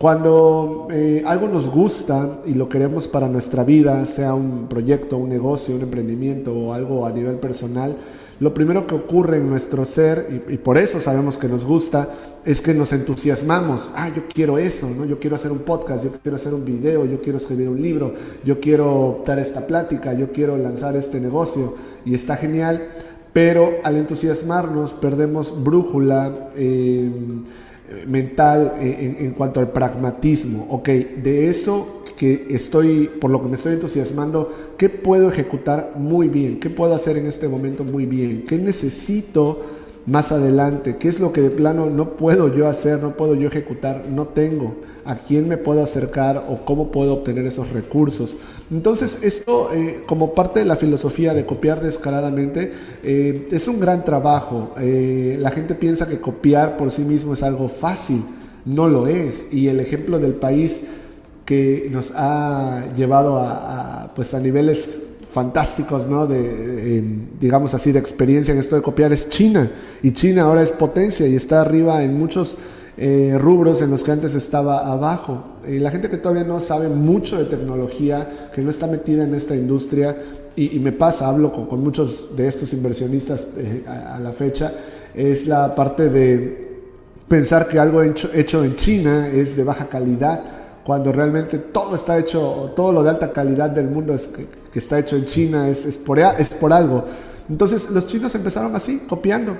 Cuando 0.00 0.88
eh, 0.90 1.22
algo 1.26 1.46
nos 1.46 1.68
gusta 1.68 2.38
y 2.46 2.54
lo 2.54 2.70
queremos 2.70 3.06
para 3.06 3.28
nuestra 3.28 3.64
vida, 3.64 4.06
sea 4.06 4.32
un 4.32 4.66
proyecto, 4.66 5.18
un 5.18 5.28
negocio, 5.28 5.76
un 5.76 5.82
emprendimiento 5.82 6.54
o 6.54 6.72
algo 6.72 7.04
a 7.04 7.12
nivel 7.12 7.34
personal, 7.34 7.94
lo 8.40 8.54
primero 8.54 8.86
que 8.86 8.94
ocurre 8.94 9.36
en 9.36 9.50
nuestro 9.50 9.84
ser, 9.84 10.44
y, 10.48 10.56
por 10.56 10.78
eso 10.78 11.02
sabemos 11.02 11.36
que 11.36 11.48
nos 11.48 11.66
gusta, 11.66 12.08
es 12.46 12.62
que 12.62 12.72
nos 12.72 12.94
entusiasmamos. 12.94 13.90
Ah, 13.94 14.08
yo 14.08 14.22
quiero 14.32 14.56
eso, 14.56 14.88
¿no? 14.88 15.04
Yo 15.04 15.18
quiero 15.20 15.36
hacer 15.36 15.52
un 15.52 15.58
podcast, 15.58 16.02
yo 16.02 16.12
quiero 16.22 16.36
hacer 16.36 16.54
un 16.54 16.64
video, 16.64 17.04
yo 17.04 17.20
quiero 17.20 17.36
escribir 17.36 17.68
un 17.68 17.82
libro, 17.82 18.14
yo 18.42 18.58
quiero 18.58 19.22
dar 19.26 19.38
esta 19.38 19.66
plática, 19.66 20.14
yo 20.14 20.32
quiero 20.32 20.56
lanzar 20.56 20.96
este 20.96 21.20
negocio, 21.20 21.74
y 22.06 22.14
está 22.14 22.36
genial, 22.36 22.88
pero 23.34 23.74
al 23.84 23.96
entusiasmarnos 23.96 24.94
perdemos 24.94 25.62
brújula. 25.62 26.48
Eh, 26.56 27.10
mental 28.06 28.74
en, 28.80 29.16
en, 29.18 29.30
cuanto 29.32 29.60
al 29.60 29.70
pragmatismo. 29.70 30.66
Ok, 30.70 30.88
de 30.88 31.48
eso 31.48 32.00
que 32.16 32.48
estoy, 32.50 33.10
por 33.20 33.30
lo 33.30 33.42
que 33.42 33.48
me 33.48 33.56
estoy 33.56 33.72
entusiasmando, 33.72 34.52
¿qué 34.76 34.88
puedo 34.90 35.30
ejecutar 35.30 35.92
muy 35.96 36.28
bien? 36.28 36.60
¿Qué 36.60 36.68
puedo 36.68 36.94
hacer 36.94 37.16
en 37.16 37.26
este 37.26 37.48
momento 37.48 37.82
muy 37.82 38.04
bien? 38.04 38.44
¿Qué 38.46 38.58
necesito 38.58 39.62
más 40.06 40.30
adelante? 40.30 40.96
¿Qué 40.98 41.08
es 41.08 41.18
lo 41.18 41.32
que 41.32 41.40
de 41.40 41.50
plano 41.50 41.88
no 41.88 42.16
puedo 42.16 42.54
yo 42.54 42.68
hacer, 42.68 43.02
no 43.02 43.16
puedo 43.16 43.34
yo 43.34 43.48
ejecutar, 43.48 44.04
no 44.10 44.26
tengo? 44.26 44.74
¿A 45.06 45.16
quién 45.16 45.48
me 45.48 45.56
puedo 45.56 45.82
acercar 45.82 46.44
o 46.48 46.64
cómo 46.64 46.92
puedo 46.92 47.14
obtener 47.14 47.46
esos 47.46 47.72
recursos? 47.72 48.36
Entonces, 48.70 49.18
esto 49.22 49.72
eh, 49.74 50.02
como 50.06 50.32
parte 50.32 50.60
de 50.60 50.66
la 50.66 50.76
filosofía 50.76 51.34
de 51.34 51.44
copiar 51.44 51.82
descaradamente 51.82 52.72
eh, 53.02 53.48
es 53.50 53.66
un 53.66 53.80
gran 53.80 54.04
trabajo. 54.04 54.74
Eh, 54.78 55.36
la 55.40 55.50
gente 55.50 55.74
piensa 55.74 56.06
que 56.06 56.20
copiar 56.20 56.76
por 56.76 56.92
sí 56.92 57.02
mismo 57.02 57.34
es 57.34 57.42
algo 57.42 57.68
fácil. 57.68 58.22
No 58.64 58.88
lo 58.88 59.08
es. 59.08 59.52
Y 59.52 59.66
el 59.66 59.80
ejemplo 59.80 60.20
del 60.20 60.34
país 60.34 60.82
que 61.44 61.88
nos 61.90 62.12
ha 62.14 62.84
llevado 62.96 63.38
a, 63.38 64.12
pues 64.14 64.34
a 64.34 64.40
niveles 64.40 65.00
fantásticos, 65.32 66.06
¿no? 66.06 66.28
De, 66.28 67.02
digamos 67.40 67.74
así, 67.74 67.90
de 67.90 67.98
experiencia 67.98 68.52
en 68.52 68.60
esto 68.60 68.76
de 68.76 68.82
copiar 68.82 69.12
es 69.12 69.28
China. 69.30 69.68
Y 70.00 70.12
China 70.12 70.42
ahora 70.42 70.62
es 70.62 70.70
potencia 70.70 71.26
y 71.26 71.34
está 71.34 71.62
arriba 71.62 72.04
en 72.04 72.16
muchos 72.16 72.54
eh, 73.02 73.38
rubros 73.38 73.80
en 73.80 73.90
los 73.90 74.04
que 74.04 74.12
antes 74.12 74.34
estaba 74.34 74.86
abajo. 74.86 75.42
Y 75.66 75.78
la 75.78 75.90
gente 75.90 76.10
que 76.10 76.18
todavía 76.18 76.44
no 76.44 76.60
sabe 76.60 76.86
mucho 76.90 77.38
de 77.38 77.46
tecnología, 77.46 78.50
que 78.54 78.60
no 78.60 78.68
está 78.68 78.86
metida 78.86 79.24
en 79.24 79.34
esta 79.34 79.56
industria, 79.56 80.14
y, 80.54 80.78
me 80.80 80.92
pasa, 80.92 81.26
hablo 81.26 81.50
con, 81.66 81.82
muchos 81.82 82.36
de 82.36 82.46
estos 82.46 82.74
inversionistas 82.74 83.48
eh, 83.56 83.84
a, 83.86 84.18
la 84.18 84.32
fecha, 84.32 84.74
es 85.14 85.46
la 85.46 85.74
parte 85.74 86.10
de 86.10 86.82
pensar 87.26 87.68
que 87.68 87.78
algo 87.78 88.02
hecho, 88.02 88.28
hecho 88.34 88.62
en 88.64 88.76
China 88.76 89.28
es 89.28 89.56
de 89.56 89.64
baja 89.64 89.88
calidad 89.88 90.42
cuando 90.84 91.10
realmente 91.10 91.56
todo 91.56 91.94
está 91.94 92.18
hecho, 92.18 92.72
todo 92.76 92.92
lo 92.92 93.02
de 93.02 93.08
alta 93.08 93.32
calidad 93.32 93.70
del 93.70 93.86
mundo 93.86 94.12
es 94.12 94.26
que, 94.26 94.46
está 94.78 94.98
hecho 94.98 95.16
en 95.16 95.24
China 95.24 95.68
es, 95.70 95.86
es, 95.86 95.96
por, 95.96 96.18
es 96.18 96.50
por 96.50 96.70
algo. 96.70 97.04
Entonces 97.48 97.88
los 97.88 98.06
chinos 98.06 98.34
empezaron 98.34 98.76
así, 98.76 99.04
copiando. 99.08 99.56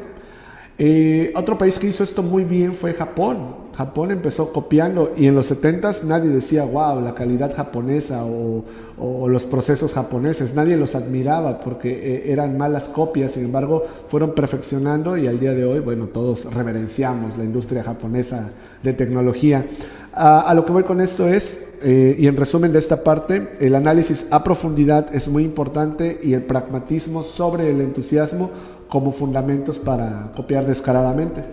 Eh, 0.83 1.31
otro 1.37 1.59
país 1.59 1.79
que 1.79 1.89
hizo 1.89 2.03
esto 2.03 2.23
muy 2.23 2.43
bien 2.43 2.73
fue 2.73 2.95
Japón. 2.95 3.69
Japón 3.77 4.13
empezó 4.13 4.51
copiando 4.51 5.13
y 5.15 5.27
en 5.27 5.35
los 5.35 5.53
70s 5.53 6.05
nadie 6.05 6.31
decía, 6.31 6.65
wow, 6.65 7.03
la 7.03 7.15
calidad 7.15 7.55
japonesa 7.55 8.25
o, 8.25 8.65
o 8.99 9.29
los 9.29 9.45
procesos 9.45 9.93
japoneses. 9.93 10.55
Nadie 10.55 10.79
los 10.79 10.95
admiraba 10.95 11.61
porque 11.61 11.91
eh, 11.91 12.33
eran 12.33 12.57
malas 12.57 12.89
copias, 12.89 13.33
sin 13.33 13.45
embargo, 13.45 13.85
fueron 14.09 14.35
perfeccionando 14.35 15.19
y 15.19 15.27
al 15.27 15.39
día 15.39 15.53
de 15.53 15.67
hoy, 15.67 15.81
bueno, 15.81 16.07
todos 16.07 16.51
reverenciamos 16.51 17.37
la 17.37 17.45
industria 17.45 17.85
japonesa 17.85 18.49
de 18.83 18.95
tecnología. 18.95 19.67
A, 20.15 20.53
lo 20.55 20.65
que 20.65 20.73
voy 20.73 20.85
con 20.85 21.03
esto 21.03 21.29
es, 21.29 21.61
eh, 21.83 22.17
y 22.19 22.27
en 22.27 22.39
resumen 22.39 22.73
de 22.73 22.79
esta 22.79 23.05
parte, 23.05 23.51
el 23.61 23.75
análisis 23.75 24.25
a 24.31 24.43
profundidad 24.43 25.15
es 25.15 25.29
muy 25.29 25.45
importante 25.45 26.19
y 26.23 26.33
el 26.33 26.43
pragmatismo 26.43 27.23
sobre 27.23 27.71
el 27.71 27.83
entusiasmo 27.83 28.51
como 28.91 29.13
fundamentos 29.13 29.79
para 29.79 30.33
copiar 30.37 30.67
descaradamente. 30.67 31.45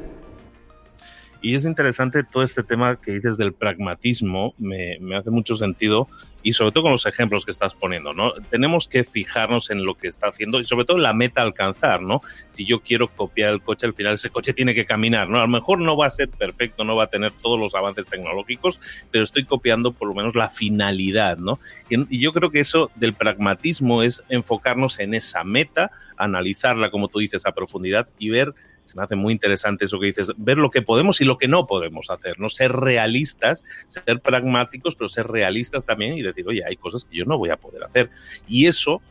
Y 1.41 1.56
es 1.56 1.63
interesante 1.65 2.24
todo 2.24 2.44
este 2.44 2.63
tema 2.63 2.98
que 2.98 3.13
dices 3.13 3.38
del 3.38 3.53
pragmatismo, 3.53 4.53
me, 4.58 4.98
me 5.00 5.15
hace 5.15 5.29
mucho 5.29 5.56
sentido 5.56 6.10
y 6.48 6.54
sobre 6.54 6.72
todo 6.72 6.84
con 6.84 6.94
los 6.94 7.06
ejemplos 7.06 7.44
que 7.44 7.51
estás 7.51 7.74
poniendo, 7.74 8.13
¿no? 8.13 8.32
Tenemos 8.50 8.88
que 8.88 9.04
fijarnos 9.04 9.70
en 9.70 9.84
lo 9.84 9.96
que 9.96 10.08
está 10.08 10.27
haciendo 10.27 10.62
y 10.62 10.66
sobre 10.66 10.86
todo 10.86 10.98
la 10.98 11.12
meta 11.12 11.42
alcanzar, 11.42 12.01
¿no? 12.01 12.22
Si 12.48 12.63
yo 12.63 12.80
quiero 12.80 13.10
copiar 13.10 13.50
el 13.50 13.62
coche, 13.62 13.86
al 13.86 13.94
final 13.94 14.13
ese 14.13 14.30
coche 14.30 14.54
tiene 14.54 14.74
que 14.74 14.86
caminar, 14.86 15.27
¿no? 15.27 15.39
A 15.39 15.42
lo 15.42 15.50
mejor 15.50 15.82
no 15.82 15.98
va 15.98 16.06
a 16.06 16.10
ser 16.10 16.30
perfecto, 16.30 16.86
no 16.86 16.96
va 16.96 17.04
a 17.04 17.08
tener 17.08 17.34
todos 17.34 17.60
los 17.60 17.75
avances 17.75 18.06
tecnológicos, 18.06 18.80
pero 19.12 19.25
estoy 19.25 19.44
copiando 19.44 19.92
por 19.92 20.08
lo 20.08 20.16
menos 20.16 20.36
la 20.36 20.50
finalidad, 20.50 21.38
¿no? 21.38 21.60
Y, 21.89 22.18
yo 22.18 22.32
creo 22.32 22.50
que 22.50 22.62
eso 22.62 22.92
del 22.96 23.13
pragmatismo 23.13 24.01
es 24.01 24.24
enfocarnos 24.30 25.00
en 25.00 25.16
esa 25.16 25.44
meta, 25.44 25.92
analizarla, 26.16 26.92
como 26.92 27.10
tú 27.10 27.20
dices, 27.20 27.46
a 27.46 27.51
profundidad 27.51 28.08
y 28.20 28.30
ver 28.30 28.54
se 28.88 28.98
me 28.98 29.03
hace 29.03 29.15
muy 29.15 29.34
interesante 29.34 29.86
eso 29.86 30.00
que 30.00 30.08
dices, 30.08 30.32
ver 30.38 30.58
lo 30.58 30.72
que 30.72 30.82
podemos 30.82 31.22
y 31.22 31.25
lo 31.25 31.38
que 31.38 31.48
no 31.48 31.67
podemos 31.67 32.10
hacer, 32.10 32.39
no 32.39 32.50
ser 32.50 32.72
realistas, 32.72 33.63
ser 33.88 34.20
pragmáticos, 34.22 34.96
pero 34.96 35.10
ser 35.10 35.27
realistas 35.27 35.86
también 35.86 36.13
y 36.13 36.22
decir, 36.22 36.48
oye, 36.48 36.63
hay 36.65 36.77
cosas 36.77 37.06
que 37.06 37.17
yo 37.17 37.25
no 37.25 37.38
voy 37.38 37.50
a 37.50 37.58
poder 37.58 37.84
hacer. 37.84 38.10
Y 38.48 38.67
eso 38.67 39.01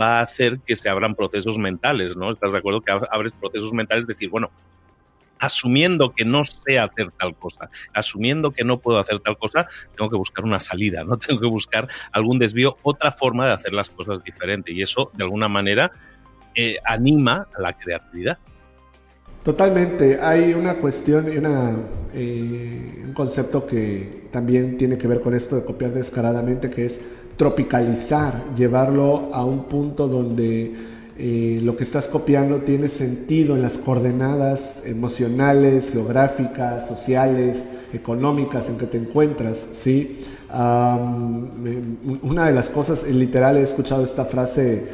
va 0.00 0.18
a 0.18 0.22
hacer 0.22 0.60
que 0.60 0.76
se 0.76 0.88
abran 0.88 1.14
procesos 1.14 1.58
mentales, 1.58 2.16
¿no? 2.16 2.30
¿Estás 2.30 2.52
de 2.52 2.58
acuerdo? 2.58 2.82
Que 2.82 2.92
abres 2.92 3.32
procesos 3.32 3.72
mentales, 3.72 4.06
decir, 4.06 4.28
bueno, 4.28 4.50
asumiendo 5.42 6.12
que 6.12 6.24
no 6.24 6.44
sé 6.44 6.78
hacer 6.78 7.10
tal 7.18 7.34
cosa, 7.34 7.68
asumiendo 7.92 8.52
que 8.52 8.62
no 8.62 8.78
puedo 8.78 9.00
hacer 9.00 9.18
tal 9.18 9.36
cosa, 9.36 9.66
tengo 9.96 10.08
que 10.08 10.16
buscar 10.16 10.44
una 10.44 10.60
salida, 10.60 11.02
no 11.02 11.18
tengo 11.18 11.40
que 11.40 11.48
buscar 11.48 11.88
algún 12.12 12.38
desvío, 12.38 12.76
otra 12.82 13.10
forma 13.10 13.46
de 13.46 13.52
hacer 13.52 13.72
las 13.72 13.90
cosas 13.90 14.22
diferente. 14.22 14.72
Y 14.72 14.82
eso, 14.82 15.10
de 15.14 15.24
alguna 15.24 15.48
manera, 15.48 15.90
eh, 16.54 16.76
anima 16.84 17.48
a 17.56 17.60
la 17.60 17.72
creatividad. 17.72 18.38
Totalmente. 19.42 20.20
Hay 20.20 20.54
una 20.54 20.74
cuestión 20.74 21.32
y 21.32 21.36
una, 21.36 21.76
eh, 22.14 23.02
un 23.04 23.12
concepto 23.12 23.66
que 23.66 24.22
también 24.30 24.78
tiene 24.78 24.96
que 24.96 25.08
ver 25.08 25.20
con 25.20 25.34
esto 25.34 25.56
de 25.56 25.64
copiar 25.64 25.92
descaradamente, 25.92 26.70
que 26.70 26.84
es 26.84 27.00
tropicalizar, 27.36 28.34
llevarlo 28.56 29.30
a 29.32 29.44
un 29.44 29.64
punto 29.64 30.06
donde 30.06 30.72
eh, 31.18 31.60
lo 31.62 31.76
que 31.76 31.82
estás 31.84 32.08
copiando 32.08 32.58
tiene 32.58 32.88
sentido 32.88 33.56
en 33.56 33.62
las 33.62 33.78
coordenadas 33.78 34.82
emocionales, 34.84 35.90
geográficas, 35.90 36.86
sociales, 36.86 37.64
económicas 37.92 38.68
en 38.68 38.78
que 38.78 38.86
te 38.86 38.98
encuentras, 38.98 39.66
¿sí? 39.72 40.20
una 42.22 42.46
de 42.46 42.52
las 42.52 42.68
cosas, 42.68 43.04
literal, 43.04 43.56
he 43.56 43.62
escuchado 43.62 44.04
esta 44.04 44.26
frase, 44.26 44.84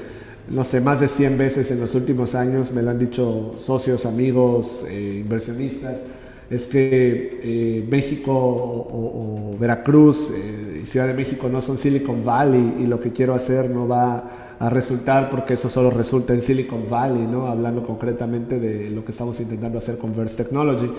no 0.51 0.65
sé, 0.65 0.81
más 0.81 1.01
de 1.01 1.09
100 1.09 1.37
veces 1.37 1.71
en 1.71 1.81
los 1.81 1.95
últimos 1.95 2.35
años, 2.35 2.73
me 2.73 2.83
lo 2.83 2.91
han 2.91 2.99
dicho 2.99 3.55
socios, 3.59 4.07
amigos, 4.07 4.85
eh, 4.89 5.21
inversionistas, 5.23 6.05
es 6.51 6.67
que 6.67 7.41
eh, 7.43 7.87
México 7.91 8.33
o, 8.33 9.57
Veracruz 9.59 10.33
y 10.81 10.87
Ciudad 10.87 11.07
de 11.07 11.15
México 11.15 11.49
no 11.51 11.61
son 11.61 11.77
Silicon 11.77 12.25
Valley 12.25 12.77
y 12.81 12.87
lo 12.87 13.01
que 13.01 13.13
quiero 13.13 13.35
hacer 13.35 13.69
no 13.69 13.87
va 13.87 14.55
a 14.59 14.71
resultar, 14.71 15.31
porque 15.31 15.55
eso 15.55 15.69
solo 15.69 15.91
resulta 15.91 16.33
en 16.33 16.41
Silicon 16.41 16.89
Valley, 16.89 17.27
¿no? 17.27 17.47
hablando 17.47 17.87
concretamente 17.87 18.59
de 18.59 18.91
lo 18.91 19.05
que 19.05 19.13
estamos 19.13 19.39
intentando 19.41 19.79
hacer 19.79 19.99
con 19.99 20.17
Verse 20.17 20.37
Technology. 20.37 20.91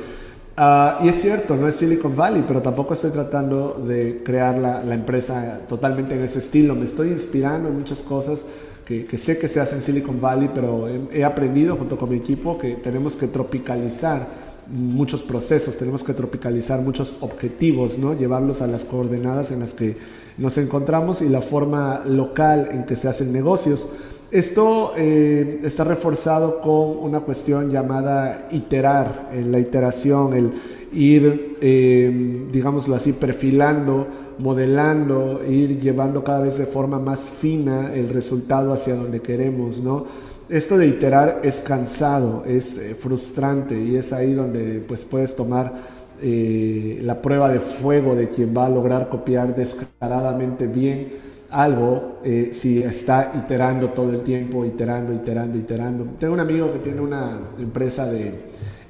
Ah, 0.55 0.99
y 1.03 1.07
es 1.07 1.15
cierto, 1.15 1.55
no 1.55 1.67
es 1.67 1.75
Silicon 1.75 2.15
Valley, 2.15 2.43
pero 2.47 2.61
tampoco 2.61 2.93
estoy 2.93 3.11
tratando 3.11 3.81
de 3.85 4.21
crear 4.23 4.57
la, 4.57 4.83
la 4.83 4.93
empresa 4.93 5.61
totalmente 5.69 6.15
en 6.15 6.21
ese 6.21 6.39
estilo. 6.39 6.75
Me 6.75 6.83
estoy 6.85 7.09
inspirando 7.09 7.69
en 7.69 7.75
muchas 7.75 8.01
cosas 8.01 8.43
que, 8.89 9.05
que 9.05 9.17
sé 9.19 9.37
que 9.37 9.47
se 9.47 9.59
hacen 9.59 9.77
en 9.77 9.83
Silicon 9.83 10.19
Valley, 10.19 10.49
pero 10.51 10.87
he, 10.87 11.19
he 11.19 11.23
aprendido 11.23 11.75
junto 11.75 11.95
con 11.95 12.09
mi 12.09 12.17
equipo 12.17 12.57
que 12.57 12.71
tenemos 12.71 13.15
que 13.15 13.27
tropicalizar 13.27 14.27
muchos 14.65 15.21
procesos, 15.21 15.77
tenemos 15.77 16.03
que 16.03 16.15
tropicalizar 16.15 16.81
muchos 16.81 17.13
objetivos, 17.19 17.99
¿no? 17.99 18.17
llevarlos 18.17 18.63
a 18.63 18.67
las 18.67 18.85
coordenadas 18.85 19.51
en 19.51 19.59
las 19.59 19.75
que 19.75 19.95
nos 20.39 20.57
encontramos 20.57 21.21
y 21.21 21.29
la 21.29 21.41
forma 21.41 22.01
local 22.07 22.69
en 22.71 22.85
que 22.85 22.95
se 22.95 23.07
hacen 23.07 23.31
negocios. 23.31 23.85
Esto 24.31 24.93
eh, 24.97 25.59
está 25.63 25.83
reforzado 25.83 26.59
con 26.59 26.97
una 26.97 27.19
cuestión 27.19 27.69
llamada 27.69 28.47
iterar, 28.49 29.29
en 29.33 29.51
la 29.51 29.59
iteración, 29.59 30.33
el 30.33 30.51
ir, 30.93 31.57
eh, 31.61 32.47
digámoslo 32.51 32.95
así, 32.95 33.13
perfilando, 33.13 34.07
modelando, 34.39 35.41
ir 35.47 35.79
llevando 35.79 36.23
cada 36.23 36.39
vez 36.39 36.57
de 36.57 36.65
forma 36.65 36.99
más 36.99 37.29
fina 37.29 37.93
el 37.93 38.09
resultado 38.09 38.73
hacia 38.73 38.95
donde 38.95 39.21
queremos, 39.21 39.79
¿no? 39.79 40.05
Esto 40.49 40.77
de 40.77 40.87
iterar 40.87 41.41
es 41.43 41.61
cansado, 41.61 42.43
es 42.45 42.77
eh, 42.79 42.95
frustrante 42.95 43.79
y 43.79 43.95
es 43.95 44.11
ahí 44.11 44.33
donde 44.33 44.83
pues 44.87 45.05
puedes 45.05 45.35
tomar 45.35 45.73
eh, 46.21 46.99
la 47.03 47.21
prueba 47.21 47.49
de 47.49 47.59
fuego 47.59 48.15
de 48.15 48.29
quien 48.29 48.55
va 48.57 48.65
a 48.65 48.69
lograr 48.69 49.09
copiar 49.09 49.55
descaradamente 49.55 50.65
bien 50.65 51.29
algo 51.51 52.19
eh, 52.23 52.49
si 52.51 52.81
está 52.81 53.31
iterando 53.35 53.89
todo 53.89 54.11
el 54.11 54.21
tiempo, 54.21 54.65
iterando, 54.65 55.13
iterando, 55.13 55.57
iterando. 55.57 56.05
Tengo 56.19 56.33
un 56.33 56.39
amigo 56.39 56.71
que 56.71 56.79
tiene 56.79 57.01
una 57.01 57.39
empresa 57.59 58.05
de 58.05 58.33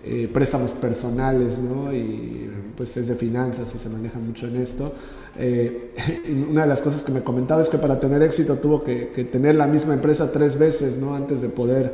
eh, 0.05 0.29
préstamos 0.31 0.71
personales, 0.71 1.59
¿no? 1.59 1.93
Y 1.93 2.49
pues 2.77 2.95
es 2.95 3.09
de 3.09 3.15
finanzas 3.15 3.75
y 3.75 3.77
se 3.77 3.89
maneja 3.89 4.17
mucho 4.19 4.47
en 4.47 4.55
esto. 4.55 4.93
Eh, 5.37 5.93
una 6.49 6.61
de 6.61 6.67
las 6.67 6.81
cosas 6.81 7.03
que 7.03 7.11
me 7.11 7.21
comentaba 7.21 7.61
es 7.61 7.67
que 7.67 7.77
para 7.77 7.99
tener 7.99 8.21
éxito 8.23 8.55
tuvo 8.55 8.81
que, 8.83 9.07
tener 9.31 9.55
la 9.55 9.67
misma 9.67 9.93
empresa 9.93 10.31
tres 10.31 10.57
veces, 10.57 10.97
¿no? 10.97 11.15
Antes 11.15 11.41
de 11.41 11.49
poder 11.49 11.93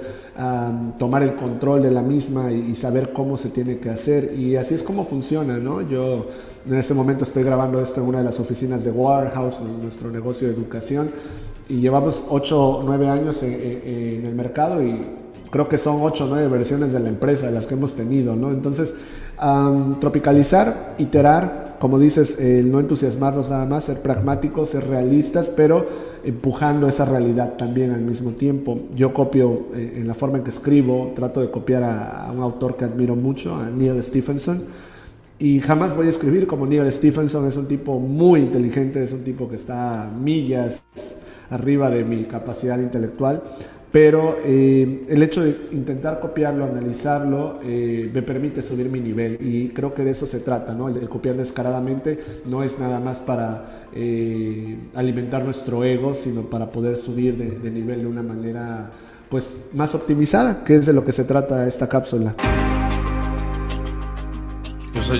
tomar 1.00 1.24
el 1.24 1.36
control 1.36 1.82
de 1.82 1.92
la 1.92 2.04
misma 2.04 2.52
y, 2.52 2.76
saber 2.76 3.12
cómo 3.12 3.38
se 3.38 3.50
tiene 3.50 3.80
que 3.80 3.90
hacer. 3.90 4.36
Y 4.38 4.56
así 4.56 4.76
es 4.76 4.84
como 4.84 5.06
funciona, 5.06 5.58
¿no? 5.58 5.82
Yo 5.82 6.28
en 6.68 6.76
este 6.76 6.94
momento 6.94 7.24
estoy 7.24 7.44
grabando 7.44 7.82
esto 7.82 8.02
en 8.02 8.08
una 8.08 8.20
de 8.20 8.26
las 8.26 8.40
oficinas 8.40 8.84
de 8.84 8.92
Warehouse, 8.92 9.56
nuestro 9.82 10.12
negocio 10.12 10.48
de 10.48 10.54
educación, 10.54 11.10
y 11.68 11.80
llevamos 11.80 12.24
8 12.30 12.68
o 12.68 12.84
9 12.84 13.10
años 13.10 13.42
en, 13.42 13.54
en, 13.54 14.26
el 14.28 14.36
mercado 14.36 14.84
y 14.84 15.25
creo 15.56 15.70
que 15.70 15.78
son 15.78 16.00
8 16.02 16.26
o 16.26 16.28
9 16.28 16.50
versiones 16.50 16.92
de 16.92 17.00
la 17.00 17.08
empresa 17.08 17.50
las 17.50 17.66
que 17.66 17.76
hemos 17.76 17.94
tenido, 17.94 18.36
¿no? 18.36 18.52
Entonces, 18.52 18.94
tropicalizar, 20.02 20.96
iterar, 20.98 21.78
como 21.80 21.98
dices, 21.98 22.38
no 22.66 22.82
entusiasmarnos 22.82 23.52
nada 23.52 23.66
más, 23.66 23.86
ser 23.86 24.02
pragmáticos, 24.02 24.72
ser 24.72 24.86
realistas, 24.86 25.48
pero 25.48 25.88
empujando 26.26 26.90
esa 26.90 27.06
realidad 27.06 27.54
también 27.54 27.92
al 27.92 28.02
mismo 28.02 28.32
tiempo. 28.32 28.82
Yo 28.98 29.14
copio 29.14 29.68
eh, 29.74 29.94
en 29.96 30.10
la 30.10 30.14
forma 30.14 30.40
en 30.40 30.44
que 30.44 30.50
escribo, 30.50 31.14
trato 31.16 31.40
de 31.40 31.50
copiar 31.50 31.84
a, 31.84 32.30
un 32.36 32.42
autor 32.42 32.76
que 32.76 32.84
admiro 32.84 33.16
mucho, 33.16 33.56
a 33.56 33.70
Neil 33.70 34.04
Stephenson, 34.04 34.62
y 35.40 35.62
jamás 35.62 35.96
voy 35.96 36.08
a 36.08 36.10
escribir 36.10 36.48
como 36.48 36.68
Neil 36.68 36.92
Stephenson, 36.92 37.48
es 37.48 37.56
un 37.56 37.68
tipo 37.68 37.98
muy 37.98 38.42
inteligente, 38.42 39.02
es 39.02 39.14
un 39.14 39.24
tipo 39.24 39.48
que 39.48 39.56
está 39.56 40.12
millas 40.22 40.84
arriba 41.50 41.90
de 41.90 42.04
mi 42.04 42.24
capacidad 42.24 42.78
intelectual 42.80 43.44
pero 43.92 44.36
eh, 44.44 45.06
el 45.08 45.24
hecho 45.24 45.44
de 45.44 45.56
intentar 45.72 46.20
copiarlo, 46.20 46.66
analizarlo, 46.66 47.60
eh, 47.64 48.10
me 48.14 48.22
permite 48.22 48.62
subir 48.62 48.90
mi 48.90 49.00
nivel 49.00 49.38
y 49.40 49.70
creo 49.70 49.94
que 49.94 50.04
de 50.04 50.12
eso 50.12 50.26
se 50.26 50.40
trata, 50.40 50.74
¿no? 50.74 50.90
El, 50.90 51.08
copiar 51.08 51.38
descaradamente 51.38 52.20
no 52.46 52.64
es 52.64 52.80
nada 52.80 53.00
más 53.00 53.22
para 53.22 53.88
eh, 53.94 54.78
alimentar 54.96 55.46
nuestro 55.46 55.84
ego, 55.84 56.14
sino 56.14 56.42
para 56.44 56.72
poder 56.72 56.98
subir 56.98 57.38
de, 57.38 57.52
de 57.52 57.72
nivel 57.72 58.02
de 58.02 58.08
una 58.08 58.24
manera 58.24 58.92
pues 59.30 59.56
más 59.74 59.96
optimizada, 59.96 60.64
que 60.64 60.76
es 60.76 60.86
de 60.86 60.94
lo 60.94 61.06
que 61.06 61.12
se 61.12 61.24
trata 61.24 61.68
esta 61.68 61.88
cápsula. 61.88 62.36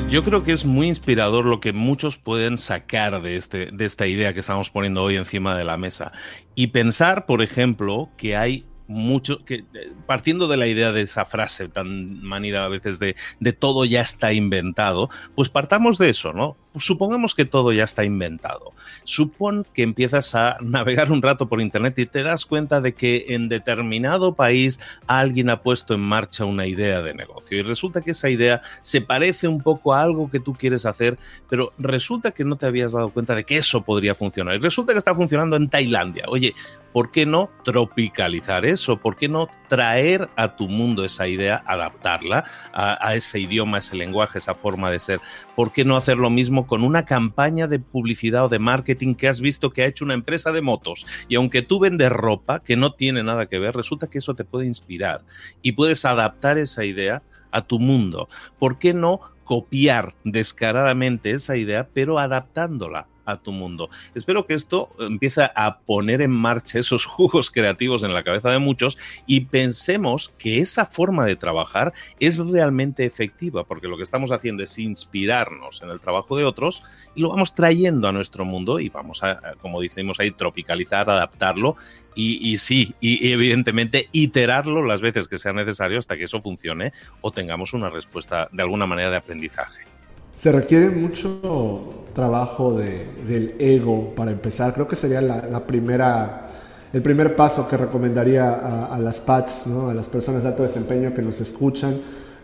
Yo 0.10 0.24
creo 0.24 0.44
que 0.44 0.52
es 0.52 0.66
muy 0.66 0.88
inspirador 0.88 1.46
lo 1.46 1.62
que 1.62 1.72
muchos 1.72 2.18
pueden 2.18 2.58
sacar 2.58 3.22
de, 3.22 3.38
este, 3.38 3.68
de 3.72 3.86
esta 3.86 4.08
idea 4.08 4.34
que 4.34 4.40
estamos 4.40 4.72
poniendo 4.72 5.04
hoy 5.04 5.16
encima 5.16 5.56
de 5.56 5.64
la 5.64 5.78
mesa. 5.78 6.12
Y 6.56 6.68
pensar, 6.68 7.28
por 7.28 7.44
ejemplo, 7.44 8.10
que 8.18 8.36
hay 8.36 8.66
mucho, 8.88 9.44
que 9.46 9.66
eh, 9.74 9.92
partiendo 10.06 10.48
de 10.48 10.58
la 10.58 10.68
idea 10.68 10.92
de 10.92 11.02
esa 11.02 11.26
frase 11.26 11.68
tan 11.70 12.22
manida 12.22 12.66
a 12.66 12.70
veces 12.70 13.00
de, 13.00 13.16
de 13.40 13.54
todo 13.54 13.86
ya 13.86 14.02
está 14.02 14.34
inventado, 14.34 15.10
pues 15.36 15.50
partamos 15.50 15.98
de 15.98 16.10
eso, 16.10 16.34
¿no? 16.34 16.58
supongamos 16.80 17.36
que 17.36 17.46
todo 17.46 17.72
ya 17.72 17.84
está 17.84 18.04
inventado. 18.04 18.74
Supón 19.04 19.66
que 19.74 19.84
empiezas 19.84 20.36
a 20.36 20.58
navegar 20.62 21.12
un 21.12 21.22
rato 21.22 21.48
por 21.48 21.62
internet 21.62 21.98
y 22.00 22.06
te 22.06 22.24
das 22.24 22.46
cuenta 22.46 22.82
de 22.82 22.94
que 22.94 23.26
en 23.30 23.50
determinado 23.50 24.36
país 24.36 24.80
alguien 25.08 25.50
ha 25.50 25.62
puesto 25.62 25.94
en 25.94 26.02
marcha 26.02 26.46
una 26.46 26.68
idea 26.68 27.02
de 27.02 27.14
negocio 27.14 27.58
y 27.58 27.62
resulta 27.62 28.02
que 28.02 28.12
esa 28.12 28.30
idea 28.30 28.62
se 28.82 29.02
parece 29.02 29.48
un 29.48 29.62
poco 29.62 29.94
a 29.94 30.02
algo 30.02 30.30
que 30.30 30.40
tú 30.40 30.54
quieres 30.54 30.86
hacer, 30.86 31.18
pero 31.50 31.74
resulta 31.78 32.32
que 32.32 32.46
no 32.46 32.56
te 32.56 32.66
habías 32.66 32.94
dado 32.94 33.10
cuenta 33.10 33.36
de 33.36 33.44
que 33.44 33.58
eso 33.58 33.82
podría 33.82 34.16
funcionar 34.16 34.56
y 34.56 34.60
resulta 34.60 34.94
que 34.94 35.00
está 35.00 35.16
funcionando 35.16 35.56
en 35.56 35.70
Tailandia. 35.70 36.26
Oye, 36.28 36.54
¿por 36.92 37.12
qué 37.12 37.26
no 37.26 37.50
tropicalizar? 37.64 38.66
¿Por 39.02 39.16
qué 39.16 39.28
no 39.28 39.50
traer 39.68 40.30
a 40.36 40.56
tu 40.56 40.68
mundo 40.68 41.06
esa 41.06 41.28
idea, 41.28 41.64
adaptarla 41.66 42.44
a, 42.74 43.08
a 43.08 43.16
ese 43.16 43.40
idioma, 43.40 43.80
ese 43.80 43.96
lenguaje, 43.96 44.40
esa 44.40 44.56
forma 44.56 44.92
de 44.92 45.00
ser? 45.00 45.22
¿Por 45.56 45.72
qué 45.72 45.86
no 45.86 45.96
hacer 45.96 46.18
lo 46.18 46.30
mismo 46.30 46.68
con 46.68 46.84
una 46.84 47.04
campaña 47.04 47.68
de 47.68 47.80
publicidad 47.80 48.46
o 48.46 48.50
de 48.50 48.60
marketing 48.60 49.16
que 49.16 49.28
has 49.28 49.42
visto 49.42 49.72
que 49.72 49.84
ha 49.84 49.88
hecho 49.88 50.06
una 50.06 50.14
empresa 50.14 50.52
de 50.52 50.62
motos. 50.62 51.06
Y 51.28 51.36
aunque 51.36 51.62
tú 51.62 51.80
vendes 51.80 52.12
ropa, 52.12 52.60
que 52.60 52.76
no 52.76 52.94
tiene 52.94 53.24
nada 53.24 53.48
que 53.48 53.60
ver, 53.60 53.76
resulta 53.76 54.08
que 54.08 54.20
eso 54.20 54.36
te 54.36 54.46
puede 54.46 54.66
inspirar 54.68 55.24
y 55.62 55.74
puedes 55.74 56.06
adaptar 56.06 56.58
esa 56.58 56.86
idea 56.86 57.24
a 57.52 57.62
tu 57.62 57.80
mundo. 57.80 58.28
¿Por 58.60 58.80
qué 58.80 58.94
no 58.94 59.22
copiar 59.46 60.16
descaradamente 60.24 61.32
esa 61.32 61.56
idea, 61.56 61.88
pero 61.94 62.20
adaptándola 62.20 63.08
a 63.26 63.38
tu 63.38 63.52
mundo. 63.52 63.90
Espero 64.14 64.46
que 64.46 64.54
esto 64.54 64.90
empiece 65.00 65.50
a 65.56 65.80
poner 65.80 66.22
en 66.22 66.32
marcha 66.32 66.80
esos 66.80 67.06
jugos 67.06 67.52
creativos 67.52 68.04
en 68.04 68.14
la 68.14 68.24
cabeza 68.24 68.50
de 68.50 68.60
muchos 68.60 68.98
y 69.26 69.42
pensemos 69.42 70.34
que 70.38 70.60
esa 70.60 70.86
forma 70.86 71.26
de 71.26 71.36
trabajar 71.36 71.94
es 72.20 72.38
realmente 72.38 73.06
efectiva, 73.06 73.64
porque 73.64 73.88
lo 73.88 73.98
que 73.98 74.04
estamos 74.04 74.32
haciendo 74.32 74.64
es 74.64 74.78
inspirarnos 74.80 75.82
en 75.82 75.90
el 75.90 76.00
trabajo 76.00 76.38
de 76.38 76.46
otros 76.46 76.84
y 77.16 77.22
lo 77.22 77.30
vamos 77.30 77.56
trayendo 77.56 78.08
a 78.08 78.12
nuestro 78.12 78.46
mundo 78.46 78.80
y 78.80 78.90
vamos 78.90 79.24
a, 79.24 79.56
como 79.62 79.82
decimos 79.82 80.20
ahí, 80.20 80.32
tropicalizar, 80.32 81.10
adaptarlo 81.10 81.76
y, 82.18 82.58
sí, 82.60 82.96
y, 83.02 83.30
evidentemente 83.32 84.08
iterarlo 84.14 84.84
las 84.84 85.02
veces 85.02 85.28
que 85.28 85.38
sea 85.38 85.52
necesario 85.52 86.00
hasta 86.00 86.16
que 86.16 86.24
eso 86.24 86.42
funcione 86.42 86.94
o 87.20 87.32
tengamos 87.32 87.74
una 87.74 87.90
respuesta 87.90 88.48
de 88.52 88.64
alguna 88.64 88.86
manera 88.86 89.10
de 89.12 89.18
aprendizaje. 89.18 89.95
Se 90.36 90.52
requiere 90.52 90.90
mucho 90.90 91.94
trabajo 92.14 92.74
de, 92.74 93.06
del 93.28 93.56
ego 93.60 94.14
para 94.16 94.32
empezar. 94.32 94.74
Creo 94.74 94.88
que 94.88 94.96
sería 94.96 95.22
la, 95.22 95.66
primera, 95.66 96.50
el 96.94 97.02
primer 97.02 97.36
paso 97.36 97.68
que 97.68 97.78
recomendaría 97.78 98.86
a, 98.86 99.00
las 99.00 99.20
PATs, 99.20 99.68
¿no? 99.68 99.90
a 99.90 99.94
las 99.94 100.10
personas 100.10 100.44
de 100.44 100.50
alto 100.50 100.64
desempeño 100.64 101.14
que 101.14 101.22
nos 101.22 101.42
escuchan. 101.42 101.96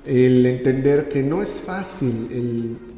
el 0.06 0.46
entender 0.46 1.10
que 1.10 1.22
no 1.22 1.42
es 1.42 1.62
fácil 1.66 2.28
el 2.32 2.92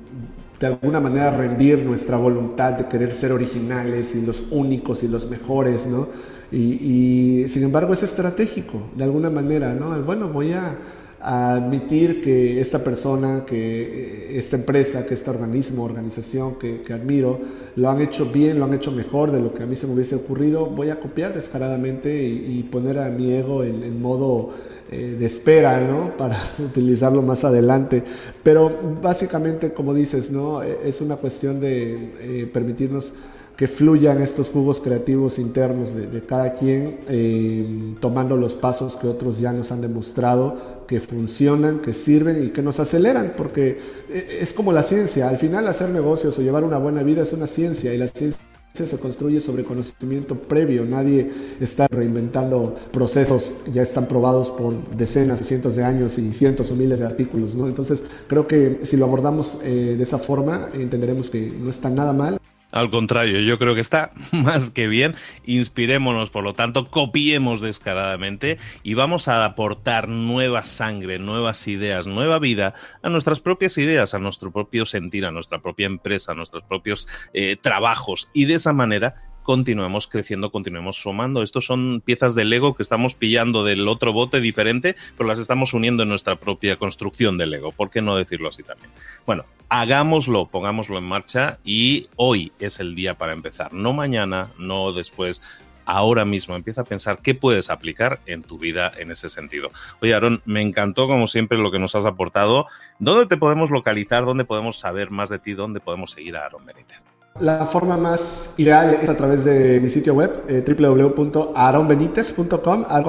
de 0.64 0.68
alguna 0.68 1.02
manera 1.02 1.30
rendir 1.30 1.80
nuestra 1.80 2.16
voluntad 2.16 2.72
de 2.72 2.88
querer 2.88 3.14
ser 3.14 3.34
originales 3.34 4.16
y 4.16 4.26
los 4.26 4.44
únicos 4.50 5.04
y 5.04 5.10
los 5.10 5.30
mejores, 5.30 5.88
¿no? 5.88 6.08
Y, 6.54 7.46
sin 7.50 7.64
embargo 7.64 7.92
es 7.92 8.04
estratégico, 8.04 8.82
de 8.96 9.04
alguna 9.04 9.30
manera, 9.30 9.74
¿no? 9.74 10.02
Bueno, 10.04 10.30
voy 10.30 10.54
a, 10.54 10.78
admitir 11.24 12.22
que 12.22 12.60
esta 12.60 12.84
persona, 12.84 13.46
que 13.46 13.56
eh, 13.56 14.38
esta 14.38 14.58
empresa, 14.58 15.06
que 15.06 15.14
este 15.14 15.30
organismo, 15.30 15.84
organización 15.84 16.56
que, 16.56 16.82
admiro, 16.94 17.40
lo 17.78 17.90
han 17.90 18.02
hecho 18.02 18.26
bien, 18.26 18.60
lo 18.60 18.66
han 18.66 18.74
hecho 18.74 18.92
mejor 18.92 19.32
de 19.32 19.40
lo 19.40 19.54
que 19.54 19.64
a 19.64 19.66
mí 19.66 19.76
se 19.76 19.88
me 19.88 19.94
hubiese 19.94 20.16
ocurrido, 20.16 20.66
voy 20.66 20.90
a 20.90 21.00
copiar 21.00 21.34
descaradamente 21.34 22.24
y, 22.24 22.62
poner 22.64 23.00
a 23.00 23.10
mi 23.10 23.32
ego 23.32 23.64
en, 23.64 24.02
modo 24.02 24.50
eh, 24.92 25.16
de 25.18 25.26
espera, 25.26 25.80
¿no? 25.80 26.18
Para 26.18 26.38
utilizarlo 26.60 27.22
más 27.22 27.46
adelante. 27.46 28.04
Pero 28.44 28.72
básicamente, 29.02 29.72
como 29.72 29.94
dices, 29.94 30.30
¿no? 30.30 30.62
E, 30.62 30.90
es 30.90 31.00
una 31.00 31.16
cuestión 31.16 31.62
de 31.62 32.12
eh, 32.20 32.50
permitirnos 32.52 33.14
que 33.56 33.68
fluyan 33.68 34.22
estos 34.22 34.50
jugos 34.50 34.80
creativos 34.80 35.38
internos 35.38 35.94
de, 35.94 36.26
cada 36.26 36.54
quien, 36.54 37.96
tomando 38.00 38.36
los 38.36 38.54
pasos 38.54 38.96
que 38.96 39.08
otros 39.08 39.40
ya 39.40 39.54
nos 39.54 39.72
han 39.72 39.80
demostrado 39.80 40.73
que 40.88 41.00
funcionan, 41.00 41.80
que 41.80 41.94
sirven 41.94 42.46
y 42.46 42.50
que 42.50 42.62
nos 42.62 42.80
aceleran, 42.80 43.34
porque 43.36 43.80
eh, 44.10 44.40
es 44.42 44.54
como 44.54 44.72
la 44.72 44.84
ciencia, 44.84 45.30
al 45.30 45.38
final 45.38 45.68
hacer 45.68 45.90
negocios 45.90 46.38
o 46.38 46.42
llevar 46.42 46.64
una 46.64 46.78
buena 46.78 47.04
vida 47.04 47.24
es 47.24 47.34
una 47.34 47.48
ciencia 47.48 47.94
y 47.94 47.98
la 47.98 48.08
ciencia 48.08 48.40
se 48.74 48.98
construye 48.98 49.40
sobre 49.40 49.64
conocimiento 49.64 50.36
previo, 50.36 50.84
nadie 50.84 51.32
está 51.60 51.88
reinventando 51.88 52.76
procesos, 52.92 53.54
ya 53.72 53.84
están 53.84 54.08
probados 54.08 54.50
por 54.50 54.74
decenas, 54.96 55.42
cientos 55.42 55.76
de 55.76 55.84
años 55.84 56.18
y 56.18 56.32
cientos 56.32 56.72
o 56.72 56.76
miles 56.76 57.00
de 57.00 57.06
artículos, 57.06 57.54
¿no? 57.54 57.68
Entonces 57.68 58.02
creo 58.28 58.48
que 58.48 58.80
si 58.82 58.98
lo 58.98 59.06
abordamos 59.06 59.60
eh, 59.64 59.94
de 59.96 60.02
esa 60.02 60.18
forma, 60.18 60.70
entenderemos 60.74 61.30
que 61.30 61.52
no 61.52 61.70
está 61.70 61.92
nada 61.92 62.14
mal 62.14 62.40
al 62.74 62.90
contrario, 62.90 63.40
yo 63.40 63.60
creo 63.60 63.76
que 63.76 63.82
está 63.82 64.12
más 64.32 64.72
que 64.72 64.88
bien. 64.88 65.16
Inspirémonos, 65.46 66.32
por 66.32 66.44
lo 66.44 66.54
tanto, 66.54 66.90
copiemos 66.90 67.62
descaradamente 67.62 68.58
y 68.82 68.96
vamos 68.96 69.28
a 69.28 69.46
aportar 69.46 70.10
nueva 70.10 70.64
sangre, 70.64 71.20
nuevas 71.20 71.68
ideas, 71.68 72.08
nueva 72.08 72.40
vida 72.40 72.74
a 73.04 73.10
nuestras 73.10 73.40
propias 73.40 73.78
ideas, 73.78 74.16
a 74.16 74.20
nuestro 74.20 74.52
propio 74.52 74.86
sentir, 74.86 75.26
a 75.26 75.32
nuestra 75.32 75.60
propia 75.60 75.86
empresa, 75.86 76.32
a 76.32 76.36
nuestros 76.36 76.64
propios 76.64 77.08
eh, 77.34 77.58
trabajos. 77.62 78.30
Y 78.34 78.46
de 78.46 78.56
esa 78.56 78.74
manera 78.74 79.16
continuemos 79.44 80.08
creciendo, 80.08 80.52
continuemos 80.52 80.96
sumando. 80.98 81.44
Estos 81.44 81.66
son 81.66 82.02
piezas 82.04 82.36
de 82.36 82.46
Lego 82.46 82.76
que 82.76 82.84
estamos 82.84 83.14
pillando 83.14 83.64
del 83.64 83.88
otro 83.88 84.14
bote 84.14 84.42
diferente, 84.42 84.96
pero 85.18 85.28
las 85.28 85.40
estamos 85.40 85.74
uniendo 85.74 86.04
en 86.04 86.10
nuestra 86.10 86.38
propia 86.38 86.76
construcción 86.78 87.38
de 87.38 87.46
Lego. 87.46 87.72
¿Por 87.72 87.90
qué 87.90 88.02
no 88.02 88.16
decirlo 88.16 88.50
así 88.50 88.64
también? 88.64 88.90
Bueno, 89.26 89.46
hagámoslo, 89.70 90.48
pongámoslo 90.48 90.98
en 90.98 91.06
marcha 91.06 91.60
y 91.64 92.08
hoy 92.16 92.52
es 92.60 92.80
el 92.80 92.96
día 92.96 93.18
para 93.18 93.34
empezar. 93.34 93.74
No 93.74 93.94
mañana, 93.94 94.52
no 94.58 94.92
después, 94.92 95.42
ahora 95.86 96.26
mismo. 96.26 96.56
Empieza 96.56 96.82
a 96.82 96.86
pensar 96.86 97.20
qué 97.22 97.36
puedes 97.36 97.70
aplicar 97.70 98.20
en 98.26 98.44
tu 98.44 98.58
vida 98.58 98.92
en 98.98 99.12
ese 99.12 99.30
sentido. 99.30 99.72
Oye, 100.02 100.14
Aaron, 100.14 100.42
me 100.46 100.62
encantó 100.62 101.08
como 101.08 101.28
siempre 101.28 101.58
lo 101.58 101.72
que 101.72 101.80
nos 101.80 101.96
has 101.96 102.06
aportado. 102.06 102.68
¿Dónde 103.00 103.26
te 103.26 103.38
podemos 103.38 103.72
localizar? 103.72 104.26
¿Dónde 104.26 104.46
podemos 104.46 104.80
saber 104.80 105.12
más 105.12 105.30
de 105.30 105.40
ti? 105.40 105.54
¿Dónde 105.54 105.80
podemos 105.80 106.12
seguir 106.12 106.36
a 106.36 106.46
Aaron 106.46 106.66
Benítez? 106.66 107.13
La 107.40 107.66
forma 107.66 107.98
más 107.98 108.54
ideal 108.58 108.96
es 109.02 109.10
a 109.10 109.18
través 109.18 109.44
de 109.44 109.82
mi 109.82 109.90
sitio 109.90 110.14
web, 110.14 110.44
eh, 110.48 110.62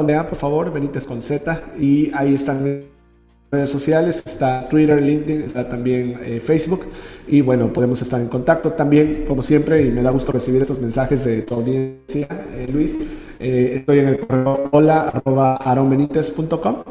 de 0.07 0.15
A, 0.15 0.27
por 0.27 0.39
favor, 0.39 0.73
Benítez 0.73 1.07
con 1.07 1.21
Z, 1.21 1.61
y 1.79 2.11
ahí 2.15 2.33
están 2.33 2.85
redes 3.53 3.69
sociales, 3.69 4.23
está 4.25 4.67
Twitter, 4.71 5.01
LinkedIn, 5.03 5.43
está 5.43 5.69
también 5.69 6.19
eh, 6.25 6.41
Facebook, 6.41 6.87
y 7.27 7.43
bueno, 7.43 7.71
podemos 7.71 8.01
estar 8.01 8.19
en 8.19 8.29
contacto 8.29 8.73
también, 8.73 9.27
como 9.29 9.43
siempre, 9.43 9.83
y 9.83 9.91
me 9.91 10.03
da 10.03 10.11
gusto 10.11 10.33
recibir 10.33 10.63
estos 10.63 10.81
mensajes 10.81 11.23
de 11.27 11.43
tu 11.43 11.55
audiencia, 11.55 12.27
eh, 12.55 12.67
Luis. 12.73 12.97
estoy 13.39 13.99
en 13.99 14.09
el 14.09 14.21
correo 14.21 14.71
hola 14.71 15.23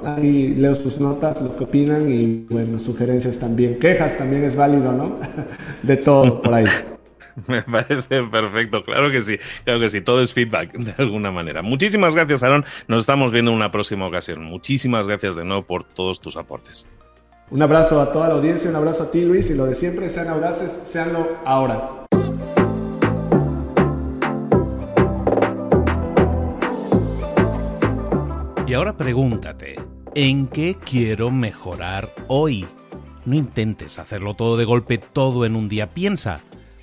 ahí 0.03 0.53
leo 0.55 0.75
sus 0.75 0.99
notas, 0.99 1.41
lo 1.41 1.57
que 1.57 1.63
opinan 1.63 2.11
y 2.11 2.45
bueno, 2.47 2.77
sugerencias 2.77 3.39
también, 3.39 3.79
quejas 3.79 4.17
también 4.19 4.43
es 4.43 4.55
válido, 4.55 4.91
¿no? 4.91 5.13
De 5.81 5.97
todo 5.97 6.39
por 6.39 6.53
ahí. 6.53 6.65
Me 7.47 7.61
parece 7.63 8.23
perfecto, 8.23 8.83
claro 8.83 9.09
que 9.09 9.21
sí, 9.21 9.37
claro 9.63 9.79
que 9.79 9.89
sí, 9.89 10.01
todo 10.01 10.21
es 10.21 10.33
feedback 10.33 10.73
de 10.73 10.93
alguna 10.97 11.31
manera. 11.31 11.61
Muchísimas 11.61 12.15
gracias, 12.15 12.43
Aaron. 12.43 12.65
Nos 12.87 13.01
estamos 13.01 13.31
viendo 13.31 13.51
en 13.51 13.57
una 13.57 13.71
próxima 13.71 14.07
ocasión. 14.07 14.43
Muchísimas 14.43 15.07
gracias 15.07 15.35
de 15.35 15.45
nuevo 15.45 15.63
por 15.63 15.83
todos 15.83 16.21
tus 16.21 16.37
aportes. 16.37 16.87
Un 17.49 17.61
abrazo 17.61 18.01
a 18.01 18.11
toda 18.11 18.29
la 18.29 18.35
audiencia, 18.35 18.69
un 18.69 18.75
abrazo 18.75 19.03
a 19.03 19.11
ti, 19.11 19.23
Luis, 19.23 19.49
y 19.49 19.55
lo 19.55 19.65
de 19.65 19.75
siempre, 19.75 20.09
sean 20.09 20.27
audaces, 20.27 20.71
seanlo 20.85 21.37
ahora. 21.45 22.05
Y 28.65 28.73
ahora 28.73 28.97
pregúntate, 28.97 29.75
¿en 30.15 30.47
qué 30.47 30.77
quiero 30.83 31.29
mejorar 31.29 32.11
hoy? 32.27 32.65
No 33.25 33.35
intentes 33.35 33.99
hacerlo 33.99 34.33
todo 34.33 34.57
de 34.57 34.65
golpe, 34.65 34.97
todo 34.97 35.45
en 35.45 35.55
un 35.55 35.69
día. 35.69 35.91
Piensa, 35.91 36.41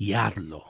y 0.00 0.14
hazlo. 0.14 0.69